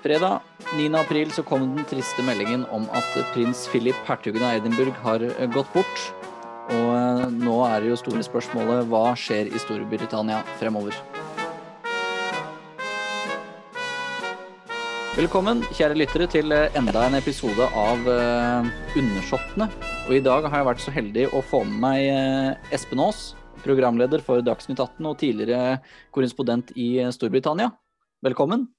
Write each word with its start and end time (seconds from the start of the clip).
Fredag 0.00 0.40
9. 0.76 0.94
april 0.96 1.30
så 1.30 1.42
kom 1.44 1.60
den 1.60 1.84
triste 1.84 2.22
meldingen 2.24 2.62
om 2.72 2.86
at 2.96 3.08
prins 3.34 3.66
Philip, 3.68 3.98
hertugen 4.08 4.40
av 4.40 4.54
Edinburgh, 4.56 4.96
har 5.04 5.20
eh, 5.20 5.50
gått 5.52 5.68
bort. 5.74 6.04
Og 6.72 6.86
eh, 6.96 7.26
nå 7.34 7.56
er 7.66 7.82
det 7.82 7.90
jo 7.90 7.98
store 8.00 8.24
spørsmålet 8.24 8.88
hva 8.88 9.10
skjer 9.12 9.50
i 9.52 9.60
Storbritannia 9.60 10.38
fremover? 10.56 10.96
Velkommen, 15.18 15.60
kjære 15.76 16.00
lyttere, 16.00 16.30
til 16.32 16.56
eh, 16.56 16.72
enda 16.80 17.04
en 17.04 17.20
episode 17.20 17.68
av 17.68 18.10
Undersåttene. 18.96 19.68
Og 20.06 20.16
i 20.16 20.24
dag 20.24 20.48
har 20.48 20.62
jeg 20.62 20.70
vært 20.72 20.84
så 20.88 20.96
heldig 20.96 21.28
å 21.36 21.44
få 21.44 21.66
med 21.68 21.80
meg 21.84 22.72
Espen 22.72 23.04
Aas, 23.04 23.34
programleder 23.60 24.24
for 24.24 24.40
Dagsnytt 24.40 24.80
18 24.80 25.12
og 25.12 25.20
tidligere 25.20 25.80
korrespondent 26.08 26.72
i 26.72 26.94
Storbritannia. 27.12 27.74
Velkommen. 28.24 28.70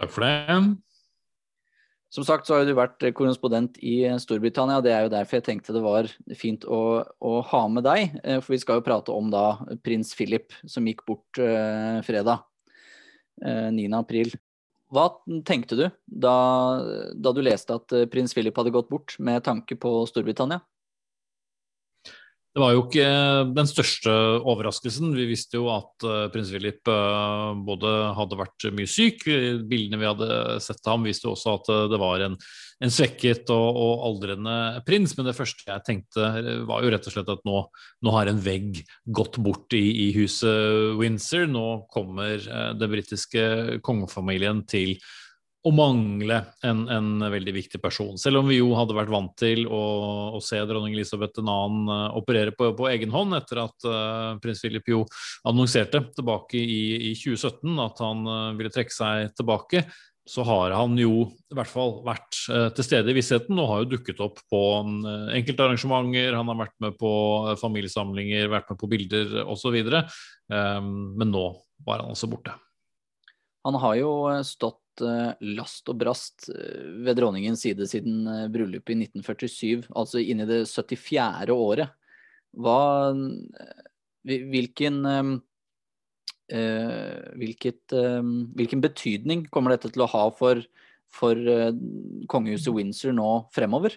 Takk 0.00 0.14
for 0.14 0.24
det. 0.24 0.60
Som 2.10 2.24
sagt 2.26 2.48
så 2.48 2.56
har 2.56 2.66
du 2.66 2.72
vært 2.74 3.04
korrespondent 3.14 3.76
i 3.86 4.02
Storbritannia. 4.18 4.80
Det 4.82 4.90
er 4.90 5.04
jo 5.04 5.12
derfor 5.12 5.38
jeg 5.38 5.46
tenkte 5.46 5.76
det 5.76 5.82
var 5.84 6.08
fint 6.34 6.64
å, 6.66 6.80
å, 7.06 7.34
ha 7.52 7.60
med 7.70 7.86
deg. 7.86 8.16
Eh, 8.24 8.40
for 8.42 8.56
vi 8.56 8.60
skal 8.62 8.80
jo 8.80 8.86
prate 8.86 9.14
om 9.14 9.28
da 9.30 9.60
prins 9.84 10.10
Philip 10.18 10.56
som 10.66 10.88
gikk 10.88 11.04
bort 11.06 11.38
eh, 11.38 12.00
fredag 12.06 12.40
eh, 13.44 13.68
9. 13.76 13.86
april. 14.00 14.34
Hva 14.90 15.06
tenkte 15.46 15.78
du 15.78 15.84
da, 16.10 16.34
da 17.14 17.32
du 17.36 17.44
leste 17.46 17.76
at 17.78 17.94
eh, 17.94 18.08
prins 18.10 18.34
Philip 18.34 18.56
hadde 18.58 18.74
gått 18.74 18.90
bort, 18.90 19.14
med 19.22 19.44
tanke 19.46 19.78
på 19.78 20.00
Storbritannia? 20.10 20.64
Det 22.50 22.58
var 22.58 22.72
jo 22.74 22.80
ikke 22.82 23.04
den 23.54 23.68
største 23.70 24.12
overraskelsen. 24.50 25.12
Vi 25.14 25.28
visste 25.28 25.60
jo 25.60 25.68
at 25.70 26.02
uh, 26.02 26.24
prins 26.34 26.48
Philip 26.50 26.88
uh, 26.90 27.54
både 27.62 27.92
hadde 28.16 28.38
vært 28.40 28.66
mye 28.74 28.90
syk, 28.90 29.22
bildene 29.70 30.00
vi 30.00 30.08
hadde 30.08 30.58
sett 30.64 30.82
av 30.82 30.96
ham 30.96 31.06
viste 31.06 31.30
også 31.30 31.54
at 31.60 31.70
uh, 31.70 31.84
det 31.92 32.00
var 32.02 32.24
en, 32.26 32.34
en 32.82 32.90
svekket 32.90 33.52
og, 33.54 33.68
og, 33.70 34.02
aldrende 34.08 34.56
prins. 34.88 35.14
Men 35.14 35.30
det 35.30 35.36
første 35.38 35.62
jeg 35.68 35.86
tenkte 35.86 36.26
var 36.66 36.82
jo 36.82 36.90
rett 36.90 37.06
og 37.06 37.14
slett 37.14 37.30
at 37.30 37.46
nå, 37.46 37.62
nå 38.02 38.16
har 38.18 38.32
en 38.32 38.42
vegg 38.42 38.82
gått 39.06 39.38
bort 39.38 39.78
i, 39.78 39.84
i 40.08 40.10
huset 40.18 40.98
Windsor. 40.98 41.46
Nå 41.46 41.66
kommer 41.94 42.42
den 42.42 42.94
britiske 42.98 43.78
kongefamilien 43.86 44.66
til 44.66 44.96
å 45.60 45.70
mangle 45.76 46.38
en, 46.64 46.86
en, 46.88 47.08
veldig 47.32 47.52
viktig 47.52 47.80
person. 47.82 48.16
Selv 48.20 48.40
om 48.40 48.48
vi 48.48 48.60
jo 48.60 48.70
hadde 48.78 48.96
vært 48.96 49.12
vant 49.12 49.32
til 49.38 49.66
å, 49.68 49.80
å 50.36 50.40
se 50.44 50.60
dronning 50.64 50.94
Elisabeth 50.96 51.36
2. 51.36 51.44
Uh, 51.44 51.90
eh, 51.96 52.04
operere 52.16 52.54
på, 52.56 52.70
på, 52.76 52.88
egen 52.88 53.12
hånd 53.12 53.36
etter 53.36 53.60
at 53.66 53.88
uh, 53.88 54.38
prins 54.40 54.62
Philip 54.64 54.88
jo 54.88 55.02
annonserte 55.48 56.00
tilbake 56.16 56.60
i, 56.60 57.10
i 57.10 57.12
2017 57.12 57.82
at 57.84 58.00
han 58.00 58.24
uh, 58.24 58.38
ville 58.56 58.72
trekke 58.72 58.94
seg 58.94 59.34
tilbake, 59.36 59.84
så 60.30 60.46
har 60.46 60.72
han 60.78 60.96
jo 61.00 61.26
i 61.50 61.58
hvert 61.58 61.68
fall 61.68 61.96
vært 62.06 62.36
til 62.76 62.86
stede 62.86 63.10
i 63.10 63.16
vissheten 63.16 63.56
og 63.58 63.66
har 63.66 63.80
jo 63.82 63.88
dukket 63.96 64.20
opp 64.22 64.36
på 64.52 64.60
enkelte 65.34 65.64
arrangementer. 65.64 66.36
Han 66.38 66.52
har 66.52 66.58
vært 66.60 66.76
med 66.84 66.94
på 67.00 67.10
familiesamlinger, 67.58 68.52
vært 68.52 68.70
med 68.70 68.78
på 68.78 68.90
bilder 68.92 69.40
osv. 69.42 69.80
Um, 70.52 70.92
men 71.18 71.32
nå 71.34 71.48
var 71.82 72.04
han 72.04 72.12
altså 72.14 72.30
borte. 72.30 72.54
Han 73.66 73.80
har 73.82 73.96
jo 73.98 74.12
stått 74.46 74.78
Eh, 75.00 75.32
last 75.56 75.88
og 75.90 75.98
brast 76.00 76.48
eh, 76.52 76.88
ved 77.04 77.18
dronningens 77.18 77.62
side 77.64 77.86
siden 77.88 78.26
eh, 78.28 78.48
bryllupet 78.52 78.94
i 78.94 79.06
1947, 79.06 79.86
altså 79.96 80.20
inn 80.22 80.42
i 80.44 80.48
det 80.48 80.64
74. 80.68 81.54
året. 81.54 81.94
Hva 82.50 83.14
Hvilken 84.20 84.96
hvilket, 87.40 87.94
hvilken 88.58 88.80
betydning 88.82 89.44
kommer 89.54 89.72
dette 89.72 89.88
til 89.94 90.02
å 90.02 90.08
ha 90.10 90.24
for, 90.34 90.58
for 91.14 91.38
kongehuset 92.28 92.74
Windsor 92.74 93.14
nå 93.16 93.28
fremover? 93.54 93.94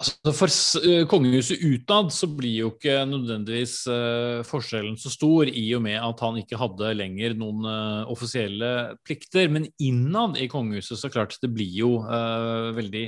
Altså 0.00 0.32
for 0.32 0.52
eh, 0.88 1.02
kongehuset 1.08 1.60
utad 1.60 2.08
så 2.14 2.24
blir 2.32 2.54
jo 2.62 2.70
ikke 2.72 3.02
nødvendigvis 3.04 3.74
uh, 3.92 4.40
forskjellen 4.48 4.96
så 4.96 5.12
stor, 5.12 5.50
i 5.50 5.66
og 5.76 5.82
med 5.84 5.98
at 6.00 6.22
han 6.24 6.38
ikke 6.40 6.56
hadde 6.60 6.94
lenger 6.96 7.34
noen 7.36 7.66
uh, 7.68 8.08
offisielle 8.08 8.70
plikter. 9.04 9.50
Men 9.52 9.68
innad 9.76 10.40
i 10.40 10.48
kongehuset 10.48 11.02
så 11.02 11.12
klart 11.12 11.36
det 11.42 11.52
blir 11.52 11.68
jo 11.82 11.90
veldig 12.00 13.04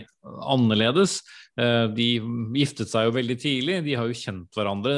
annerledes. 0.53 1.21
de 1.97 2.09
giftet 2.57 2.91
seg 2.91 3.09
jo 3.09 3.17
veldig 3.17 3.37
tidlig. 3.41 3.81
De 3.87 3.97
har 3.97 4.09
jo 4.09 4.19
kjent 4.19 4.57
hverandre 4.57 4.95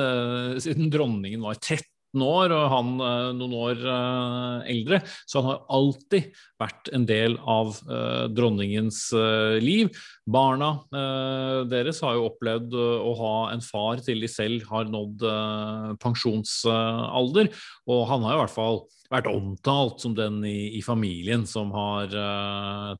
siden 0.63 0.91
dronningen 0.93 1.47
var 1.47 1.61
13 1.61 1.94
år, 2.23 2.53
og 2.55 2.65
han 2.71 2.91
uh, 3.01 3.33
noen 3.35 3.55
år 3.59 3.81
uh, 3.83 4.65
eldre. 4.71 5.01
Så 5.27 5.41
han 5.41 5.51
har 5.51 5.63
alltid 5.75 6.31
vært 6.61 6.91
en 6.95 7.07
del 7.09 7.37
av 7.41 7.75
uh, 7.89 8.27
dronningens 8.31 9.01
liv. 9.65 9.91
Barna 10.25 10.71
deres 11.69 11.99
har 12.05 12.15
jo 12.17 12.29
opplevd 12.31 12.75
å 12.75 13.13
ha 13.19 13.35
en 13.53 13.63
far 13.65 14.01
til 14.05 14.23
de 14.23 14.31
selv 14.31 14.65
har 14.71 14.89
nådd 14.89 15.25
pensjonsalder, 16.01 17.51
og 17.91 18.01
han 18.09 18.25
har 18.25 18.37
i 18.37 18.41
hvert 18.41 18.55
fall 18.55 18.81
vært 19.13 19.29
omtalt 19.29 20.01
som 20.01 20.15
den 20.17 20.41
i, 20.49 20.79
i 20.79 20.83
familien 20.85 21.45
som 21.49 21.75
har 21.77 22.09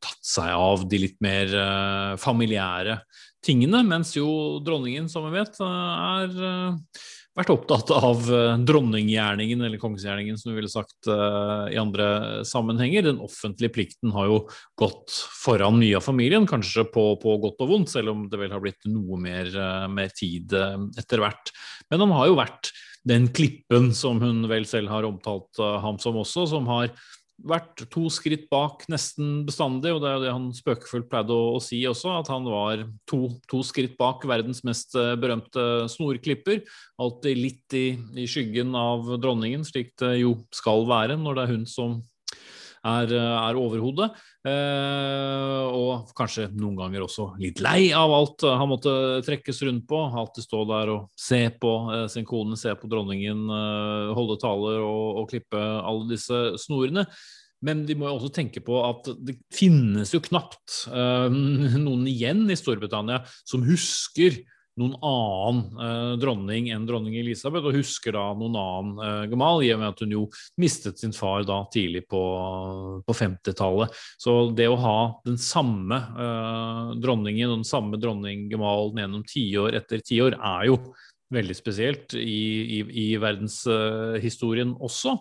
tatt 0.05 0.21
seg 0.27 0.53
av 0.53 0.85
de 0.91 1.01
litt 1.07 1.17
mer 1.25 1.57
familiære 2.21 2.99
tingene, 3.45 3.83
mens 3.89 4.15
jo 4.17 4.61
dronningen, 4.65 5.09
som 5.11 5.27
vi 5.29 5.39
vet, 5.39 5.59
er 5.65 6.37
vært 7.39 7.51
opptatt 7.55 7.91
av 7.95 8.29
uh, 8.31 8.55
dronninggjerningen, 8.63 9.65
eller 9.67 9.81
kongsgjerningen, 9.83 10.39
som 10.39 10.53
du 10.53 10.59
ville 10.59 10.71
sagt 10.71 11.09
uh, 11.11 11.67
i 11.73 11.79
andre 11.81 12.45
sammenhenger. 12.47 13.09
Den 13.09 13.23
offentlige 13.25 13.75
plikten 13.75 14.15
har 14.15 14.31
jo 14.31 14.39
gått 14.81 15.17
foran 15.43 15.81
mye 15.81 15.99
av 15.99 16.07
familien, 16.07 16.47
kanskje 16.51 16.87
på, 16.95 17.07
på 17.23 17.37
godt 17.43 17.65
og 17.67 17.73
vondt, 17.73 17.93
selv 17.95 18.15
om 18.15 18.27
det 18.31 18.41
vel 18.41 18.55
har 18.55 18.63
blitt 18.63 18.87
noe 18.91 19.19
mer, 19.21 19.51
uh, 19.51 19.87
mer 19.91 20.15
tid 20.15 20.55
etter 20.55 21.23
hvert. 21.23 21.55
Men 21.91 22.07
han 22.07 22.15
har 22.15 22.31
jo 22.31 22.39
vært 22.39 22.71
den 23.05 23.29
klippen 23.37 23.91
som 23.97 24.23
hun 24.23 24.47
vel 24.49 24.65
selv 24.69 24.89
har 24.89 25.05
omtalt 25.05 25.59
ham 25.83 25.99
som 26.01 26.17
også, 26.23 26.47
som 26.55 26.71
har 26.71 26.95
vært 27.43 27.83
to 27.93 28.07
skritt 28.13 28.47
bak 28.53 28.85
nesten 28.93 29.43
bestandig, 29.49 29.93
og 29.93 30.03
det 30.03 30.09
er 30.09 30.17
jo 30.17 30.23
det 30.23 30.33
han 30.35 30.47
spøkefullt 30.55 31.09
pleide 31.11 31.35
å, 31.35 31.57
å 31.57 31.63
si 31.63 31.81
også, 31.89 32.13
at 32.21 32.31
han 32.33 32.47
var 32.47 32.85
to, 33.11 33.27
to, 33.51 33.63
skritt 33.67 33.97
bak 34.01 34.25
verdens 34.29 34.63
mest 34.67 34.95
uh, 34.99 35.15
berømte 35.21 35.89
snorklipper. 35.93 36.63
Alltid 37.03 37.41
litt 37.41 37.77
i, 37.77 37.87
i, 38.15 38.27
skyggen 38.31 38.75
av 38.79 39.17
dronningen, 39.19 39.67
slik 39.67 39.95
det 40.01 40.17
jo 40.23 40.37
skal 40.55 40.87
være 40.89 41.19
når 41.21 41.39
det 41.39 41.45
er 41.47 41.55
hun 41.57 41.69
som 41.69 41.99
er, 42.85 43.13
eh, 43.15 43.37
er 43.49 43.59
overhodet. 43.59 44.11
Uh, 44.45 45.65
og 45.73 46.11
kanskje 46.17 46.51
noen 46.53 46.77
ganger 46.77 47.07
også 47.07 47.31
litt 47.41 47.63
lei 47.65 47.89
av 47.97 48.13
alt 48.13 48.45
han 48.45 48.69
måtte 48.69 48.93
trekkes 49.25 49.63
rundt 49.65 49.87
på. 49.89 50.03
Alltid 50.05 50.45
stå 50.45 50.65
der 50.69 50.93
og 50.93 51.07
se 51.17 51.47
på 51.61 51.73
uh, 51.89 52.05
sin 52.13 52.29
kone, 52.29 52.59
se 52.61 52.75
på 52.77 52.91
dronningen, 52.93 53.47
uh, 53.49 54.13
holde 54.17 54.37
taler 54.43 54.83
og, 54.85 55.23
og, 55.23 55.31
klippe 55.33 55.61
alle 55.61 56.11
disse 56.13 56.45
snorene. 56.61 57.07
Men 57.65 57.87
de 57.89 57.97
må 57.97 58.11
jo 58.11 58.19
også 58.19 58.35
tenke 58.37 58.61
på 58.61 58.77
at 58.85 59.09
det 59.25 59.39
finnes 59.55 60.11
jo 60.13 60.21
knapt 60.21 60.83
noen 60.93 62.03
igjen 62.11 62.43
i 62.53 62.57
Storbritannia 62.61 63.23
som 63.49 63.65
husker 63.65 64.37
noen 64.81 64.95
annen 65.07 65.83
eh, 65.87 66.13
dronning 66.19 66.71
enn 66.75 66.87
dronning 66.89 67.17
Elisabeth, 67.21 67.69
og 67.69 67.77
husker 67.77 68.17
da 68.17 68.25
noen 68.39 68.59
annen 68.59 69.05
eh, 69.07 69.23
gemal, 69.31 69.63
i 69.63 69.71
og 69.75 69.81
med 69.83 69.93
at 69.93 70.03
hun 70.03 70.15
jo 70.17 70.25
mistet 70.61 71.01
sin 71.01 71.15
far 71.15 71.47
da 71.47 71.61
tidlig 71.75 72.05
på, 72.11 72.23
på 73.07 73.17
50-tallet. 73.21 73.95
Så 74.21 74.37
det 74.57 74.69
å 74.71 74.81
ha 74.83 74.99
den 75.27 75.39
samme 75.41 76.01
eh, 76.01 76.95
dronningen 77.03 77.53
og 77.53 77.61
den 77.63 77.69
samme 77.69 78.01
dronning-gemalen 78.03 79.05
gjennom 79.05 79.27
tiår 79.31 79.79
etter 79.81 80.03
tiår 80.05 80.39
er 80.41 80.71
jo 80.73 80.79
veldig 81.35 81.57
spesielt 81.57 82.15
i, 82.19 82.79
i, 82.79 82.81
i 83.07 83.09
verdenshistorien 83.19 84.75
også. 84.83 85.17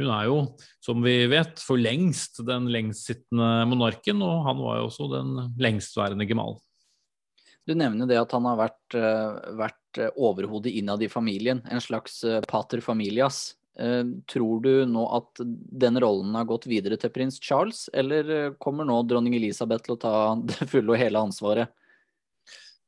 Hun 0.00 0.08
er 0.08 0.28
jo, 0.28 0.36
som 0.84 1.02
vi 1.04 1.14
vet, 1.30 1.60
for 1.60 1.80
lengst 1.80 2.40
den 2.48 2.70
lengstsittende 2.72 3.66
monarken, 3.68 4.22
og 4.24 4.46
han 4.46 4.60
var 4.62 4.80
jo 4.80 4.86
også 4.88 5.08
den 5.12 5.34
lengstværende 5.60 6.28
gemal. 6.28 6.56
Du 7.68 7.74
nevner 7.78 8.08
det 8.10 8.18
at 8.18 8.32
han 8.34 8.46
har 8.48 8.58
vært, 8.58 8.94
eh, 8.98 9.50
vært 9.58 9.98
eh, 10.02 10.14
overhodet 10.18 10.72
innad 10.74 11.02
i 11.02 11.10
familien, 11.10 11.62
en 11.70 11.82
slags 11.82 12.22
eh, 12.24 12.40
pater 12.48 12.82
familias. 12.82 13.56
Tror 14.28 14.58
du 14.60 14.84
nå 14.84 15.02
at 15.16 15.40
den 15.40 15.96
rollen 16.02 16.34
har 16.36 16.44
gått 16.44 16.66
videre 16.68 16.98
til 17.00 17.08
prins 17.08 17.38
Charles, 17.40 17.86
eller 17.96 18.50
kommer 18.60 18.84
nå 18.84 18.98
dronning 19.08 19.32
Elisabeth 19.38 19.86
til 19.86 19.94
å 19.94 20.00
ta 20.02 20.12
det 20.50 20.68
fulle 20.68 20.92
og 20.92 21.00
hele 21.00 21.22
ansvaret? 21.24 21.72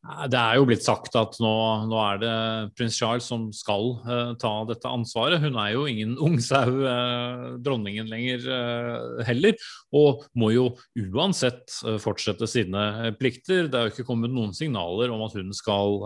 Det 0.05 0.37
er 0.37 0.59
jo 0.59 0.67
blitt 0.69 0.85
sagt 0.85 1.15
at 1.17 1.39
nå, 1.41 1.51
nå 1.89 1.97
er 1.97 2.19
det 2.21 2.33
prins 2.77 2.97
Charles 2.99 3.25
som 3.25 3.47
skal 3.57 3.95
uh, 4.05 4.35
ta 4.37 4.51
dette 4.69 4.91
ansvaret. 4.91 5.41
Hun 5.41 5.57
er 5.57 5.71
jo 5.73 5.87
ingen 5.89 6.13
ungsau, 6.27 6.75
uh, 6.85 7.55
dronningen 7.65 8.11
lenger 8.13 8.45
uh, 8.45 9.23
heller, 9.25 9.57
og 9.97 10.27
må 10.37 10.51
jo 10.53 10.67
uansett 11.01 11.73
fortsette 12.03 12.45
sine 12.51 13.15
plikter. 13.17 13.71
Det 13.73 13.81
er 13.81 13.89
jo 13.89 13.95
ikke 13.95 14.07
kommet 14.11 14.35
noen 14.35 14.53
signaler 14.57 15.13
om 15.15 15.25
at 15.25 15.39
hun 15.39 15.55
skal 15.57 16.03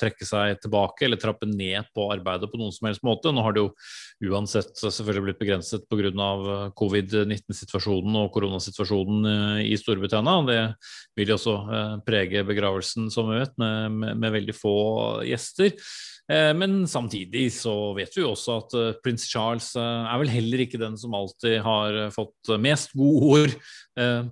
trekke 0.00 0.24
seg 0.26 0.60
tilbake 0.62 1.04
eller 1.04 1.20
trappe 1.20 1.48
ned 1.48 1.90
på 1.96 2.06
arbeidet 2.14 2.48
på 2.48 2.60
noen 2.60 2.72
som 2.72 2.88
helst 2.88 3.04
måte. 3.04 3.32
Nå 3.34 3.44
har 3.44 3.56
det 3.56 3.64
jo 3.64 4.30
uansett 4.30 4.72
selvfølgelig 4.78 5.26
blitt 5.26 5.42
begrenset 5.42 5.84
pga. 5.90 6.70
covid-19-situasjonen 6.78 8.16
og 8.22 8.30
koronasituasjonen 8.36 9.60
i 9.66 9.74
Storbritannia. 9.80 10.38
Det 10.46 10.60
vil 11.18 11.34
jo 11.34 11.38
også 11.40 11.56
prege 12.06 12.46
begravelsen 12.46 13.09
som 13.12 13.30
vi 13.30 13.40
vet, 13.40 13.52
med, 13.60 13.98
med, 13.98 14.16
med 14.22 14.34
veldig 14.38 14.56
få 14.56 14.78
gjester. 15.26 15.74
Eh, 16.30 16.52
men 16.54 16.86
samtidig 16.86 17.48
så 17.52 17.74
vet 17.96 18.14
vi 18.14 18.22
jo 18.22 18.30
også 18.36 18.56
at 18.60 18.74
uh, 18.78 18.90
prins 19.02 19.24
Charles 19.26 19.72
uh, 19.74 20.06
er 20.06 20.20
vel 20.22 20.30
heller 20.30 20.62
ikke 20.62 20.78
den 20.78 20.94
som 21.00 21.14
alltid 21.16 21.58
har 21.64 21.98
fått 22.14 22.52
mest 22.62 22.94
gode 22.98 23.30
ord 23.40 23.56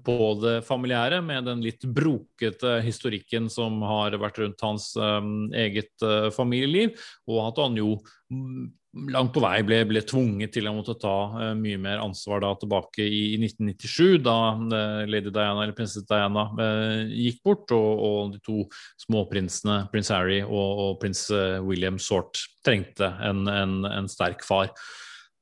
på 0.07 0.15
det 0.41 0.53
familiære, 0.65 1.19
med 1.21 1.45
den 1.45 1.61
litt 1.61 1.83
brokete 1.93 2.79
historikken 2.87 3.51
som 3.53 3.83
har 3.85 4.15
vært 4.17 4.39
rundt 4.41 4.63
hans 4.65 4.87
eget 4.97 6.07
familieliv, 6.33 6.95
og 7.29 7.43
at 7.43 7.61
han 7.61 7.77
jo 7.77 7.91
mm, 8.33 8.71
langt 9.13 9.35
på 9.35 9.43
vei 9.43 9.61
ble, 9.67 9.83
ble, 9.89 10.01
tvunget 10.07 10.55
til 10.57 10.69
å 10.69 10.75
måtte 10.77 10.95
ta 11.01 11.15
uh, 11.35 11.51
mye 11.59 11.79
mer 11.81 12.01
ansvar 12.03 12.41
da 12.45 12.55
tilbake 12.59 13.05
i, 13.05 13.35
i 13.35 13.41
1997, 13.43 14.19
da 14.25 14.37
uh, 14.57 15.03
lady 15.09 15.33
Diana 15.33 15.65
eller 15.65 15.77
prinsesse 15.77 16.09
Diana 16.09 16.47
uh, 16.57 17.03
gikk 17.13 17.43
bort, 17.45 17.75
og, 17.77 18.05
og, 18.09 18.33
de 18.35 18.41
to 18.45 18.65
småprinsene, 19.05 19.83
prins 19.93 20.13
Harry 20.15 20.41
og, 20.45 20.85
og 20.85 20.97
prins 21.03 21.27
William 21.65 22.01
Sort, 22.01 22.41
trengte 22.65 23.13
en, 23.25 23.45
en, 23.53 23.83
en 23.89 24.09
sterk 24.11 24.45
far. 24.47 24.73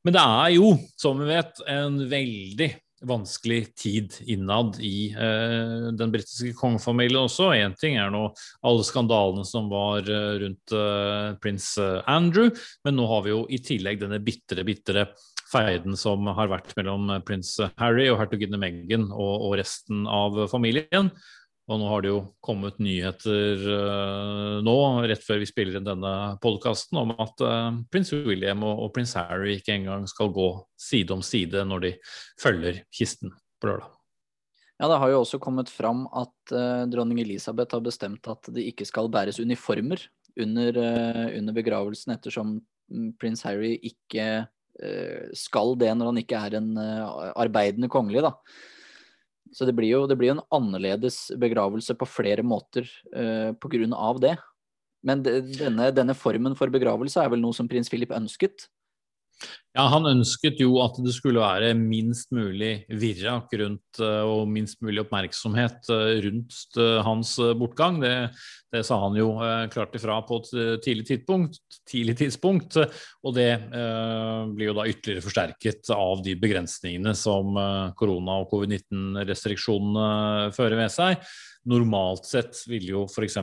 Men 0.06 0.14
det 0.14 0.22
er 0.22 0.50
jo, 0.54 0.74
som 0.98 1.18
vi 1.22 1.30
vet, 1.30 1.62
en 1.70 2.02
veldig 2.10 2.70
vanskelig 3.04 3.74
tid 3.76 4.14
innad 4.24 4.78
i 4.80 5.10
eh, 5.12 5.92
den 5.92 6.12
britiske 6.12 6.54
kongefamilien 6.56 7.26
også. 7.26 7.50
Én 7.56 7.76
ting 7.76 7.98
er 8.00 8.10
nå 8.12 8.24
alle 8.64 8.86
skandalene 8.86 9.44
som 9.48 9.68
var 9.72 10.08
eh, 10.08 10.34
rundt 10.42 10.74
eh, 10.76 11.30
prins 11.42 11.74
eh, 11.82 12.00
Andrew, 12.08 12.50
men 12.86 12.96
nå 12.96 13.08
har 13.10 13.26
vi 13.26 13.34
jo 13.34 13.42
i 13.52 13.60
tillegg 13.62 14.00
denne 14.00 14.20
bitre, 14.24 14.64
bitre 14.66 15.08
feiden 15.52 15.96
som 15.98 16.26
har 16.38 16.50
vært 16.52 16.72
mellom 16.78 17.10
eh, 17.12 17.22
prins 17.26 17.56
Harry 17.80 18.08
og 18.10 18.20
hertuginne 18.22 18.60
Meghan 18.60 19.10
og, 19.12 19.34
og 19.48 19.58
resten 19.60 20.06
av 20.08 20.46
familien. 20.52 21.12
Og 21.66 21.80
nå 21.80 21.86
har 21.90 22.04
det 22.04 22.12
jo 22.12 22.18
kommet 22.44 22.76
nyheter 22.78 23.62
uh, 23.66 24.58
nå, 24.62 24.74
rett 25.10 25.24
før 25.26 25.40
vi 25.42 25.48
spiller 25.50 25.78
inn 25.78 25.88
denne 25.88 26.12
podkasten, 26.42 27.00
om 27.00 27.10
at 27.18 27.42
uh, 27.42 27.80
prins 27.90 28.12
William 28.14 28.62
og, 28.62 28.84
og, 28.84 28.92
prins 28.94 29.16
Harry 29.18 29.56
ikke 29.56 29.74
engang 29.74 30.06
skal 30.10 30.30
gå 30.34 30.46
side 30.78 31.16
om 31.16 31.24
side 31.26 31.64
når 31.66 31.82
de 31.82 31.90
følger 32.42 32.78
kisten 32.94 33.34
på 33.58 33.72
lørdag. 33.72 33.90
Ja, 34.76 34.90
Det 34.92 35.00
har 35.02 35.10
jo 35.10 35.24
også 35.24 35.40
kommet 35.42 35.72
fram 35.72 36.04
at 36.14 36.54
uh, 36.54 36.84
dronning 36.92 37.24
Elisabeth 37.24 37.74
har 37.74 37.82
bestemt 37.82 38.30
at 38.30 38.52
det 38.54 38.68
ikke 38.70 38.86
skal 38.86 39.10
bæres 39.10 39.42
uniformer 39.42 40.04
under, 40.38 40.78
under 41.32 41.54
begravelsen, 41.56 42.12
ettersom 42.12 42.58
mm, 42.92 43.14
prins 43.18 43.40
Harry 43.48 43.72
ikke 43.88 44.44
skal 45.32 45.70
det 45.80 45.88
når 45.96 46.10
han 46.10 46.18
ikke 46.20 46.36
er 46.36 46.58
en 46.58 46.74
arbeidende 46.76 47.88
kongelig. 47.88 48.20
da. 48.26 48.34
Så 49.56 49.64
det 49.64 49.72
blir 49.76 49.88
jo 49.88 50.04
det 50.08 50.18
blir 50.20 50.34
en 50.34 50.44
annerledes 50.52 51.30
begravelse 51.40 51.96
på 51.96 52.08
flere 52.08 52.44
måter 52.44 52.84
uh, 53.16 53.48
eh, 53.48 53.52
pga. 53.56 54.12
det. 54.20 54.34
Men 55.06 55.22
de, 55.24 55.38
denne, 55.56 55.90
denne, 55.96 56.16
formen 56.18 56.56
for 56.58 56.68
begravelse 56.72 57.22
er 57.22 57.32
vel 57.32 57.40
noe 57.40 57.56
som 57.56 57.68
prins 57.70 57.88
Philip 57.88 58.12
ønsket? 58.12 58.68
Ja, 59.76 59.84
Han 59.92 60.08
ønsket 60.08 60.60
jo 60.62 60.78
at 60.80 60.96
det 61.04 61.12
skulle 61.12 61.42
være 61.42 61.74
minst 61.76 62.30
mulig 62.32 62.86
virrak 62.88 63.50
rundt 63.60 63.98
eh, 64.00 64.22
og 64.24 64.46
minst 64.48 64.78
mulig 64.84 65.02
oppmerksomhet 65.02 65.90
eh, 65.92 66.12
rundt 66.24 66.78
hans 67.04 67.34
bortgang. 67.60 67.98
Det, 68.00 68.12
det 68.72 68.80
sa 68.88 68.96
han 69.02 69.18
jo 69.20 69.34
klart 69.72 69.96
ifra 69.98 70.16
på 70.24 70.38
et 70.40 70.80
tidlig 70.86 71.04
tidspunkt, 71.10 71.60
tidlig 71.92 72.16
tidspunkt 72.22 72.78
og 72.80 73.36
det 73.36 73.50
eh, 73.52 74.40
blir 74.56 74.70
jo 74.70 74.78
da 74.78 74.88
ytterligere 74.88 75.26
forsterket 75.26 75.92
av 75.92 76.24
de 76.24 76.38
begrensningene 76.40 77.12
som 77.16 77.52
korona- 78.00 78.38
og 78.46 78.48
covid-19-restriksjonene 78.54 80.56
fører 80.56 80.80
med 80.80 80.94
seg. 80.94 81.20
Normalt 81.66 82.28
sett 82.28 82.60
ville 82.70 82.92
jo 82.92 83.00
f.eks. 83.10 83.40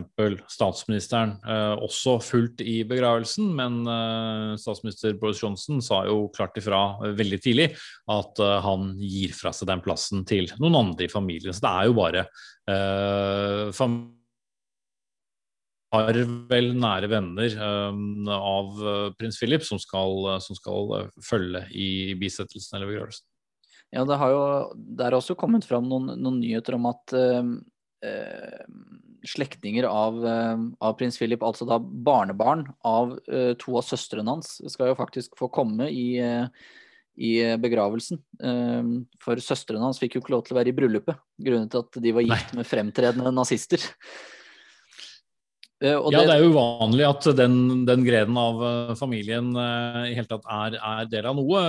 statsministeren 0.48 1.34
eh, 1.44 1.74
også 1.84 2.16
fulgt 2.24 2.62
i 2.64 2.78
begravelsen, 2.88 3.50
men 3.58 3.82
eh, 3.84 4.54
statsminister 4.62 5.18
Boris 5.20 5.42
Johnson 5.44 5.82
sa 5.84 6.06
jo 6.08 6.30
klart 6.32 6.56
ifra 6.62 6.80
eh, 7.04 7.12
veldig 7.20 7.40
tidlig 7.44 7.66
at 8.16 8.40
eh, 8.40 8.60
han 8.64 8.94
gir 9.02 9.34
fra 9.36 9.52
seg 9.52 9.68
den 9.74 9.84
plassen 9.84 10.24
til 10.30 10.48
noen 10.56 10.80
andre 10.80 11.10
i 11.10 11.12
familien. 11.12 11.52
Så 11.52 11.66
det 11.66 11.74
er 11.74 11.90
jo 11.90 11.98
bare 11.98 12.24
eh, 12.72 13.82
har 15.94 16.22
vel 16.50 16.72
nære 16.80 17.12
venner 17.12 17.60
um, 17.60 18.24
av 18.34 18.80
prins 19.20 19.36
Philip 19.38 19.68
som 19.68 19.78
skal, 19.78 20.40
som 20.42 20.58
skal 20.58 21.12
følge 21.22 21.68
i 21.70 22.16
bisettelsen 22.18 22.80
eller 22.80 22.90
begravelsen. 22.90 23.28
Ja, 23.94 24.08
det 24.10 24.18
har 24.18 24.32
jo 24.34 24.42
der 24.74 25.12
er 25.12 25.20
også 25.20 25.36
kommet 25.38 25.68
fram 25.70 25.86
noen, 25.86 26.16
noen 26.18 26.40
nyheter 26.42 26.80
om 26.80 26.88
at 26.90 27.14
Eh, 27.14 27.44
slektninger 29.24 29.88
av, 29.88 30.20
eh, 30.28 30.58
av, 30.80 30.96
prins 31.00 31.18
Philip, 31.18 31.44
altså 31.44 31.68
da 31.68 31.80
barnebarn 31.80 32.68
av 32.84 33.18
eh, 33.32 33.54
to 33.60 33.78
av 33.80 33.86
søstrene 33.88 34.36
hans, 34.36 34.58
skal 34.72 34.92
jo 34.92 35.00
faktisk 35.00 35.38
få 35.40 35.50
komme 35.54 35.88
i, 35.90 36.20
i 37.14 37.34
begravelsen. 37.62 38.20
For 39.24 39.42
søstrene 39.44 39.86
hans 39.86 40.02
fikk 40.02 40.18
jo 40.18 40.24
ikke 40.24 40.34
lov 40.36 40.46
til 40.48 40.56
å 40.56 40.60
være 40.60 40.74
i 40.74 40.78
bryllupet, 40.78 41.20
grunnet 41.46 41.72
til 41.72 41.84
at 41.86 42.00
de 42.04 42.16
var 42.16 42.26
gift 42.26 42.54
Nei. 42.54 42.62
med 42.62 42.70
fremtredende 42.70 43.34
nazister. 43.36 43.86
Uh, 45.84 46.10
ja, 46.14 46.22
det... 46.24 46.32
er 46.32 46.44
jo 46.44 46.52
uvanlig 46.54 47.06
at 47.08 47.28
den, 47.38 47.56
den 47.88 48.06
grenen 48.06 48.38
av 48.40 48.62
uh, 48.64 48.94
familien 48.96 49.56
uh, 49.58 50.06
i 50.08 50.16
hele 50.16 50.28
tatt 50.30 50.46
er, 50.48 50.78
er, 50.80 51.10
del 51.12 51.28
av 51.28 51.36
noe, 51.38 51.64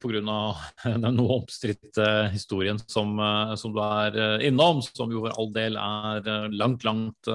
pga. 0.00 0.38
den 1.04 1.18
noe 1.18 1.38
omstridte 1.40 2.06
historien 2.32 2.80
som, 2.86 3.20
som, 3.60 3.74
du 3.74 3.80
er 3.84 4.44
innom, 4.48 4.80
som 4.84 5.12
jo 5.12 5.26
for 5.26 5.36
all 5.38 5.52
del 5.54 5.76
er 5.80 6.48
langt, 6.52 6.84
langt 6.86 7.30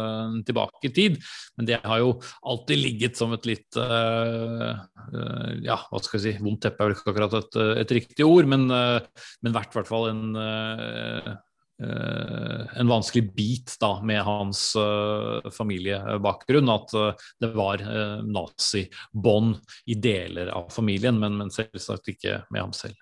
tilbake 0.47 0.89
i 0.89 0.93
tid. 0.93 1.17
Men 1.57 1.69
det 1.69 1.79
har 1.83 2.01
jo 2.01 2.15
alltid 2.45 2.81
ligget 2.81 3.19
som 3.19 3.33
et 3.35 3.45
litt 3.49 3.77
ja, 3.77 5.77
hva 5.77 6.01
skal 6.03 6.19
jeg 6.19 6.25
si, 6.25 6.43
vondt 6.43 6.61
teppe 6.65 6.83
er 6.83 6.89
vel 6.89 6.97
ikke 6.97 7.11
akkurat 7.13 7.37
et, 7.39 7.59
et 7.83 7.93
riktig 7.99 8.27
ord, 8.27 8.49
men, 8.49 8.67
men 8.67 9.55
vært 9.55 9.73
i 9.73 9.79
hvert 9.79 9.89
fall 9.89 10.09
en 10.11 10.37
Eh, 10.37 11.33
en 11.79 12.87
vanskelig 12.87 13.35
bit 13.35 13.75
da, 13.79 14.01
med 14.03 14.21
hans 14.25 14.75
uh, 14.75 15.49
familiebakgrunn. 15.53 16.69
At 16.73 16.93
uh, 16.97 17.27
det 17.39 17.51
var 17.53 17.81
uh, 17.83 18.23
nazibånd 18.25 19.59
i 19.85 19.97
deler 20.01 20.51
av 20.57 20.71
familien, 20.73 21.19
men, 21.21 21.37
men, 21.37 21.53
selvsagt 21.53 22.09
ikke 22.13 22.41
med 22.49 22.65
ham 22.65 22.73
selv. 22.75 22.97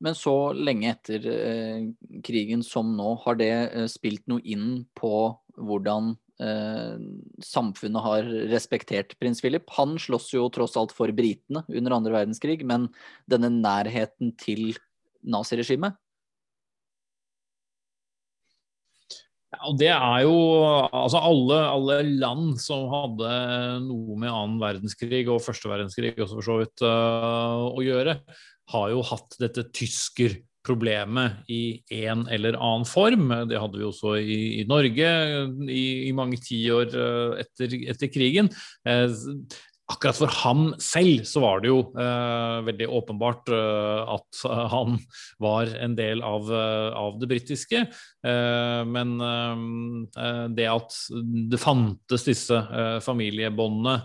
Men 0.00 0.16
så 0.16 0.52
lenge 0.56 0.94
etter 0.94 1.26
krigen 2.24 2.62
som 2.64 2.94
nå, 2.96 3.18
har 3.26 3.36
det 3.36 3.52
spilt 3.92 4.22
noe 4.32 4.40
inn 4.48 4.86
på 4.96 5.12
hvordan 5.60 6.14
samfunnet 7.44 8.00
har 8.00 8.30
respektert 8.48 9.12
prins 9.20 9.44
Philip? 9.44 9.68
Han 9.76 9.98
slåss 10.00 10.30
jo 10.32 10.46
tross 10.48 10.78
alt 10.80 10.94
for 10.96 11.12
britene 11.12 11.66
under 11.68 11.98
andre 11.98 12.14
verdenskrig, 12.14 12.62
men 12.64 12.88
denne 13.28 13.52
nærheten 13.52 14.32
til 14.40 14.70
naziregimet 15.20 16.00
Ja, 19.50 19.64
og 19.66 19.78
det 19.80 19.88
er 19.90 20.20
jo 20.22 20.34
altså 20.94 21.20
alle, 21.26 21.56
alle, 21.72 21.96
land 22.22 22.52
som 22.62 22.84
hadde 22.92 23.30
noe 23.82 24.18
med 24.20 24.30
annen 24.30 24.60
verdenskrig 24.62 25.24
og 25.26 25.42
første 25.42 25.70
verdenskrig 25.72 26.12
også 26.14 26.36
for 26.36 26.46
så 26.46 26.58
vidt 26.60 26.84
uh, 26.86 27.66
å 27.74 27.82
gjøre, 27.82 28.20
har 28.70 28.92
jo 28.92 29.02
hatt 29.08 29.34
dette 29.42 29.64
tyskerproblemet 29.74 31.50
i 31.50 31.80
en 32.04 32.22
eller 32.30 32.60
annen 32.60 32.86
form. 32.86 33.34
Det 33.50 33.58
hadde 33.58 33.80
vi 33.80 33.88
også 33.88 34.14
i, 34.22 34.38
i 34.60 34.68
Norge 34.70 35.10
i, 35.66 35.82
i 36.06 36.14
mange 36.14 36.38
tiår 36.46 36.94
uh, 36.94 37.42
etter, 37.42 37.74
etter 37.90 38.14
krigen. 38.14 38.52
Uh, 38.86 39.10
akkurat 39.90 40.18
for 40.18 40.32
ham 40.42 40.62
selv 40.82 41.24
så 41.28 41.42
var 41.42 41.62
det 41.62 41.70
jo 41.70 41.80
eh, 41.98 42.56
veldig 42.68 42.88
åpenbart 43.00 43.50
eh, 43.54 44.14
at 44.16 44.42
han 44.74 44.98
var 45.42 45.72
en 45.80 45.96
del 45.98 46.24
av, 46.26 46.50
eh, 46.54 46.88
av 46.96 47.18
det 47.20 47.30
britiske. 47.30 47.84
Eh, 48.26 48.80
men 48.86 49.14
eh, 49.20 50.46
det 50.56 50.68
at 50.70 50.98
det 51.50 51.60
fantes 51.60 52.26
disse 52.28 52.64
familiebåndene 53.04 54.00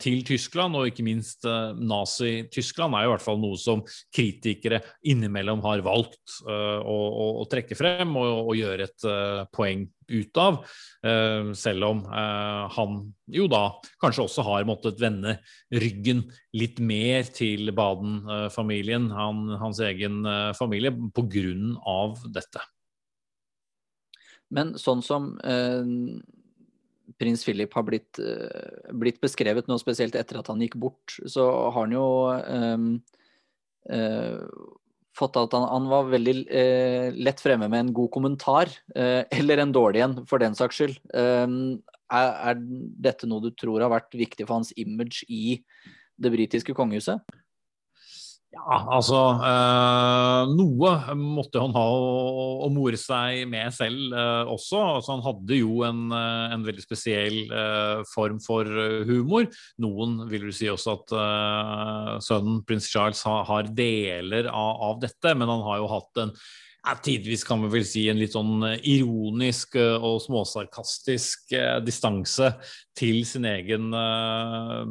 til 0.00 0.20
Tyskland, 0.26 0.76
og 0.78 0.90
ikke 0.90 1.04
minst 1.06 1.46
Nazi-Tyskland, 1.46 2.94
er 2.94 3.04
jo 3.04 3.10
i 3.10 3.14
hvert 3.14 3.24
fall 3.24 3.40
noe 3.42 3.58
som 3.58 3.82
kritikere 4.14 4.78
innimellom 5.10 5.62
har 5.64 5.82
valgt 5.86 6.36
å, 6.46 6.54
å, 6.86 7.26
å 7.42 7.46
trekke 7.50 7.78
frem 7.78 8.14
og, 8.20 8.52
gjøre 8.54 8.86
et 8.86 9.06
poeng 9.54 9.86
ut 10.10 10.40
av. 10.42 10.60
Selv 11.58 11.88
om 11.88 12.02
han 12.10 12.98
jo 13.30 13.46
da 13.50 13.62
kanskje 14.02 14.26
også 14.26 14.46
har 14.46 14.66
måttet 14.70 15.02
vende 15.02 15.38
ryggen 15.74 16.26
litt 16.54 16.78
mer 16.78 17.30
til 17.34 17.74
Baden-familien, 17.74 19.10
han, 19.14 19.46
hans 19.62 19.82
egen 19.86 20.22
familie, 20.58 20.94
på 20.94 21.26
grunn 21.30 21.74
av 21.88 22.22
dette. 22.30 22.62
Men 24.50 24.74
sånn 24.78 25.02
som 25.06 25.32
eh, 25.46 25.86
prins 27.20 27.44
Philip 27.44 27.72
har 27.76 27.84
blitt, 27.86 28.18
eh, 28.18 28.90
blitt, 28.96 29.20
beskrevet 29.22 29.68
nå, 29.68 29.78
spesielt 29.80 30.16
etter 30.18 30.40
at 30.40 30.48
han 30.50 30.62
gikk 30.64 30.78
bort, 30.80 31.16
så 31.28 31.46
har 31.70 31.76
han 31.82 31.94
jo 31.94 32.06
um, 32.32 32.86
uh, 33.92 34.40
fått 35.16 35.36
at 35.36 35.56
han, 35.56 35.66
han 35.68 35.88
var 35.90 36.10
veldig 36.12 36.36
uh, 36.48 37.20
lett 37.20 37.42
fremme 37.44 37.68
med 37.68 37.84
en 37.84 37.94
god 38.00 38.10
kommentar, 38.16 38.72
uh, 38.96 39.22
eller 39.38 39.62
en 39.62 39.76
dårlig 39.76 40.04
en, 40.06 40.18
for 40.30 40.42
den 40.42 40.56
saks 40.58 40.80
skyld. 40.80 40.98
Er, 42.10 42.30
er 42.50 42.58
dette 42.58 43.28
noe 43.30 43.44
du 43.44 43.52
tror 43.54 43.84
har 43.84 43.92
vært 43.92 44.16
viktig 44.18 44.48
for 44.48 44.58
hans 44.58 44.72
image 44.80 45.22
i 45.30 45.60
det 46.20 46.32
britiske 46.34 46.74
kongehuset? 46.74 47.22
Ja, 48.50 48.80
altså 48.96 49.18
øh, 49.46 50.48
Noe 50.58 50.90
måtte 51.14 51.60
han 51.62 51.74
ha 51.76 51.84
å, 51.86 52.46
å 52.66 52.70
more 52.74 52.98
seg 52.98 53.44
med 53.50 53.70
selv 53.76 54.10
øh, 54.10 54.50
også. 54.56 54.80
Altså, 54.96 55.12
han 55.14 55.22
hadde 55.22 55.58
jo 55.60 55.84
en, 55.86 56.00
eh, 56.16 56.54
en 56.56 56.64
veldig 56.66 56.82
spesiell 56.82 57.36
øh, 57.46 58.02
form 58.10 58.40
for 58.42 58.66
humor. 59.06 59.46
Noen 59.82 60.24
vil 60.32 60.48
du 60.48 60.56
si 60.56 60.66
også 60.70 60.96
at 60.96 61.14
sønnen 62.26 62.64
prins 62.66 62.90
Charles 62.90 63.22
ha, 63.28 63.36
har 63.46 63.70
deler 63.70 64.50
av, 64.50 64.82
av, 64.88 64.98
dette, 65.04 65.36
men 65.38 65.50
han 65.50 65.62
har 65.68 65.78
jo 65.78 65.92
hatt 65.94 66.24
en 66.24 66.34
ja, 66.34 66.94
tidvis 66.96 67.44
kan 67.46 67.60
vi 67.62 67.70
vel 67.70 67.86
si 67.86 68.06
en 68.10 68.18
litt 68.18 68.34
sånn 68.34 68.64
ironisk 68.88 69.76
og 69.78 70.22
småsarkastisk 70.24 71.52
distanse 71.84 72.54
til 72.98 73.20
sin 73.28 73.44
egen 73.46 73.92